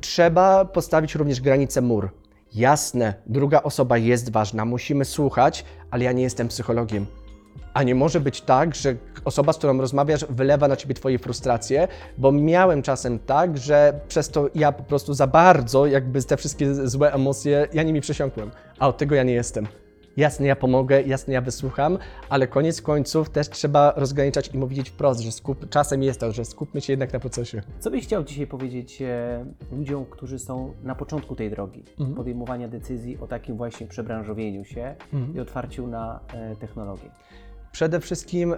trzeba 0.00 0.64
postawić 0.64 1.14
również 1.14 1.40
granicę 1.40 1.80
mur. 1.80 2.10
Jasne, 2.54 3.14
druga 3.26 3.62
osoba 3.62 3.98
jest 3.98 4.32
ważna, 4.32 4.64
musimy 4.64 5.04
słuchać, 5.04 5.64
ale 5.90 6.04
ja 6.04 6.12
nie 6.12 6.22
jestem 6.22 6.48
psychologiem. 6.48 7.06
A 7.74 7.82
nie 7.82 7.94
może 7.94 8.20
być 8.20 8.40
tak, 8.40 8.74
że 8.74 8.94
osoba, 9.26 9.52
z 9.52 9.58
którą 9.58 9.80
rozmawiasz, 9.80 10.24
wylewa 10.30 10.68
na 10.68 10.76
ciebie 10.76 10.94
twoje 10.94 11.18
frustracje, 11.18 11.88
bo 12.18 12.32
miałem 12.32 12.82
czasem 12.82 13.18
tak, 13.18 13.58
że 13.58 14.00
przez 14.08 14.28
to 14.28 14.48
ja 14.54 14.72
po 14.72 14.82
prostu 14.82 15.14
za 15.14 15.26
bardzo, 15.26 15.86
jakby 15.86 16.22
te 16.22 16.36
wszystkie 16.36 16.74
złe 16.74 17.12
emocje, 17.12 17.68
ja 17.72 17.82
nimi 17.82 18.00
przesiąkłem. 18.00 18.50
A 18.78 18.88
od 18.88 18.96
tego 18.98 19.14
ja 19.14 19.22
nie 19.22 19.34
jestem. 19.34 19.66
Jasne, 20.16 20.46
ja 20.46 20.56
pomogę, 20.56 21.02
jasne, 21.02 21.34
ja 21.34 21.40
wysłucham, 21.40 21.98
ale 22.28 22.46
koniec 22.46 22.82
końców 22.82 23.30
też 23.30 23.50
trzeba 23.50 23.92
rozgraniczać 23.96 24.54
i 24.54 24.58
mówić 24.58 24.90
wprost, 24.90 25.20
że 25.20 25.32
skup, 25.32 25.68
czasem 25.68 26.02
jest 26.02 26.20
to, 26.20 26.32
że 26.32 26.44
skupmy 26.44 26.80
się 26.80 26.92
jednak 26.92 27.12
na 27.12 27.20
procesie. 27.20 27.62
Co 27.80 27.90
byś 27.90 28.04
chciał 28.04 28.24
dzisiaj 28.24 28.46
powiedzieć 28.46 29.02
e, 29.02 29.44
ludziom, 29.72 30.06
którzy 30.10 30.38
są 30.38 30.72
na 30.82 30.94
początku 30.94 31.36
tej 31.36 31.50
drogi 31.50 31.84
podejmowania 32.16 32.68
decyzji 32.68 33.18
o 33.20 33.26
takim 33.26 33.56
właśnie 33.56 33.86
przebranżowieniu 33.86 34.64
się 34.64 34.94
i 35.34 35.40
otwarciu 35.40 35.86
na 35.86 36.20
e, 36.34 36.56
technologię? 36.56 37.10
Przede 37.72 38.00
wszystkim 38.00 38.54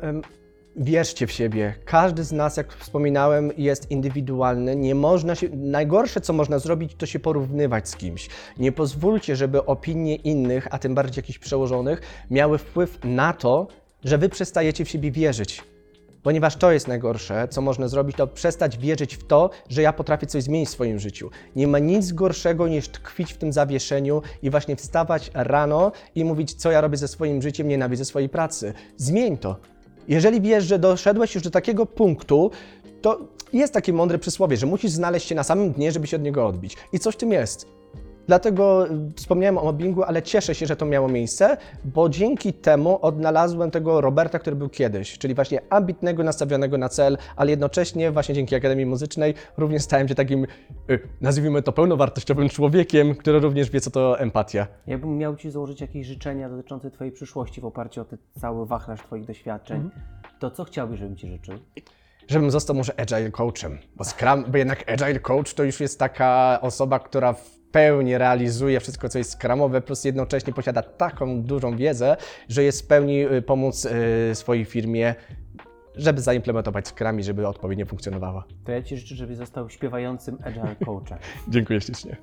Wierzcie 0.77 1.27
w 1.27 1.33
siebie. 1.33 1.75
Każdy 1.85 2.25
z 2.25 2.33
nas, 2.33 2.57
jak 2.57 2.73
wspominałem, 2.73 3.53
jest 3.57 3.91
indywidualny. 3.91 4.77
Nie 4.77 4.95
można 4.95 5.35
się. 5.35 5.49
Najgorsze, 5.49 6.21
co 6.21 6.33
można 6.33 6.59
zrobić, 6.59 6.95
to 6.95 7.07
się 7.07 7.19
porównywać 7.19 7.89
z 7.89 7.97
kimś. 7.97 8.29
Nie 8.59 8.73
pozwólcie, 8.73 9.37
żeby 9.37 9.65
opinie 9.65 10.17
innych, 10.17 10.69
a 10.71 10.79
tym 10.79 10.95
bardziej 10.95 11.23
jakichś 11.23 11.39
przełożonych, 11.39 12.01
miały 12.31 12.59
wpływ 12.59 12.99
na 13.05 13.33
to, 13.33 13.67
że 14.05 14.19
wy 14.19 14.29
przestajecie 14.29 14.85
w 14.85 14.89
siebie 14.89 15.11
wierzyć. 15.11 15.63
Ponieważ 16.23 16.57
to 16.57 16.73
jest 16.73 16.89
najgorsze, 16.89 17.49
co 17.49 17.61
można 17.61 17.89
zrobić, 17.89 18.17
to 18.17 18.27
przestać 18.27 18.79
wierzyć 18.79 19.17
w 19.17 19.27
to, 19.27 19.51
że 19.69 19.83
ja 19.83 19.93
potrafię 19.93 20.27
coś 20.27 20.43
zmienić 20.43 20.69
w 20.69 20.73
swoim 20.73 20.99
życiu. 20.99 21.31
Nie 21.57 21.67
ma 21.67 21.79
nic 21.79 22.13
gorszego 22.13 22.69
niż 22.69 22.89
tkwić 22.89 23.33
w 23.33 23.37
tym 23.37 23.53
zawieszeniu 23.53 24.23
i 24.43 24.51
właśnie 24.51 24.77
wstawać 24.77 25.31
rano 25.35 25.93
i 26.15 26.25
mówić, 26.25 26.55
co 26.55 26.71
ja 26.71 26.81
robię 26.81 26.97
ze 26.97 27.09
swoim 27.09 27.43
życiem, 27.43 27.69
nienawidzę 27.69 28.05
swojej 28.05 28.29
pracy. 28.29 28.73
Zmień 28.97 29.39
to. 29.39 29.57
Jeżeli 30.09 30.40
wiesz, 30.40 30.64
że 30.64 30.79
doszedłeś 30.79 31.35
już 31.35 31.44
do 31.44 31.51
takiego 31.51 31.87
punktu, 31.87 32.51
to 33.03 33.18
jest 33.53 33.73
takie 33.73 33.92
mądre 33.92 34.18
przysłowie, 34.18 34.57
że 34.57 34.66
musisz 34.66 34.90
znaleźć 34.90 35.29
się 35.29 35.35
na 35.35 35.42
samym 35.42 35.73
dnie, 35.73 35.92
żeby 35.92 36.07
się 36.07 36.16
od 36.16 36.23
niego 36.23 36.47
odbić. 36.47 36.77
I 36.92 36.99
coś 36.99 37.14
w 37.14 37.18
tym 37.18 37.33
jest. 37.33 37.78
Dlatego 38.29 38.87
y, 38.87 39.12
wspomniałem 39.17 39.59
o 39.59 39.64
mobbingu, 39.64 40.03
ale 40.03 40.23
cieszę 40.23 40.55
się, 40.55 40.67
że 40.67 40.77
to 40.77 40.87
miało 40.87 41.09
miejsce, 41.09 41.57
bo 41.85 42.09
dzięki 42.09 42.53
temu 42.53 42.99
odnalazłem 43.03 43.71
tego 43.71 44.01
Roberta, 44.01 44.38
który 44.38 44.57
był 44.57 44.69
kiedyś, 44.69 45.19
czyli 45.19 45.35
właśnie 45.35 45.61
ambitnego, 45.71 46.25
nastawionego 46.25 46.79
na 46.79 46.88
cel, 46.88 47.19
ale 47.37 47.51
jednocześnie 47.51 48.11
właśnie 48.11 48.35
dzięki 48.35 48.55
Akademii 48.55 48.87
Muzycznej 48.87 49.35
również 49.57 49.83
stałem 49.83 50.09
się 50.09 50.14
takim, 50.14 50.47
y, 50.91 51.01
nazwijmy 51.21 51.62
to, 51.62 51.73
pełnowartościowym 51.73 52.49
człowiekiem, 52.49 53.14
który 53.14 53.41
również 53.41 53.71
wie, 53.71 53.81
co 53.81 53.91
to 53.91 54.21
empatia. 54.21 54.67
Jakbym 54.87 55.19
miał 55.19 55.37
Ci 55.37 55.51
założyć 55.51 55.81
jakieś 55.81 56.07
życzenia 56.07 56.49
dotyczące 56.49 56.91
Twojej 56.91 57.12
przyszłości 57.12 57.61
w 57.61 57.64
oparciu 57.64 58.01
o 58.01 58.05
ten 58.05 58.19
cały 58.41 58.67
wachlarz 58.67 59.01
Twoich 59.01 59.25
doświadczeń, 59.25 59.91
to 60.38 60.51
co 60.51 60.64
chciałbyś, 60.64 60.99
żebym 60.99 61.17
Ci 61.17 61.29
życzył? 61.29 61.55
Żebym 62.29 62.51
został 62.51 62.77
może 62.77 63.01
agile 63.01 63.31
coachem, 63.31 63.79
bo 63.97 64.05
Scrum, 64.05 64.45
bo 64.49 64.59
jednak 64.59 64.91
agile 64.91 65.21
coach 65.21 65.55
to 65.55 65.64
już 65.64 65.81
jest 65.81 65.99
taka 65.99 66.59
osoba, 66.62 66.99
która 66.99 67.33
w 67.33 67.59
pełni 67.73 68.19
realizuje 68.19 68.81
wszystko, 68.81 69.09
co 69.09 69.19
jest 69.19 69.33
skramowe, 69.33 69.81
plus 69.81 70.05
jednocześnie 70.05 70.53
posiada 70.53 70.83
taką 70.83 71.43
dużą 71.43 71.77
wiedzę, 71.77 72.17
że 72.49 72.64
jest 72.64 72.83
w 72.83 72.87
pełni 72.87 73.27
y, 73.27 73.43
pomóc 73.43 73.85
y, 73.85 74.35
swojej 74.35 74.64
firmie, 74.64 75.14
żeby 75.95 76.21
zaimplementować 76.21 76.88
Scrum 76.88 77.21
i 77.21 77.23
żeby 77.23 77.49
odpowiednio 77.49 77.87
funkcjonowała. 77.87 78.45
To 78.64 78.73
ja 78.73 78.83
Ci 78.83 78.97
życzę, 78.97 79.14
żebyś 79.14 79.37
został 79.37 79.71
śpiewającym 79.71 80.38
agile 80.45 80.77
coachem. 80.85 81.19
Dziękuję 81.49 81.81
ślicznie. 81.81 82.17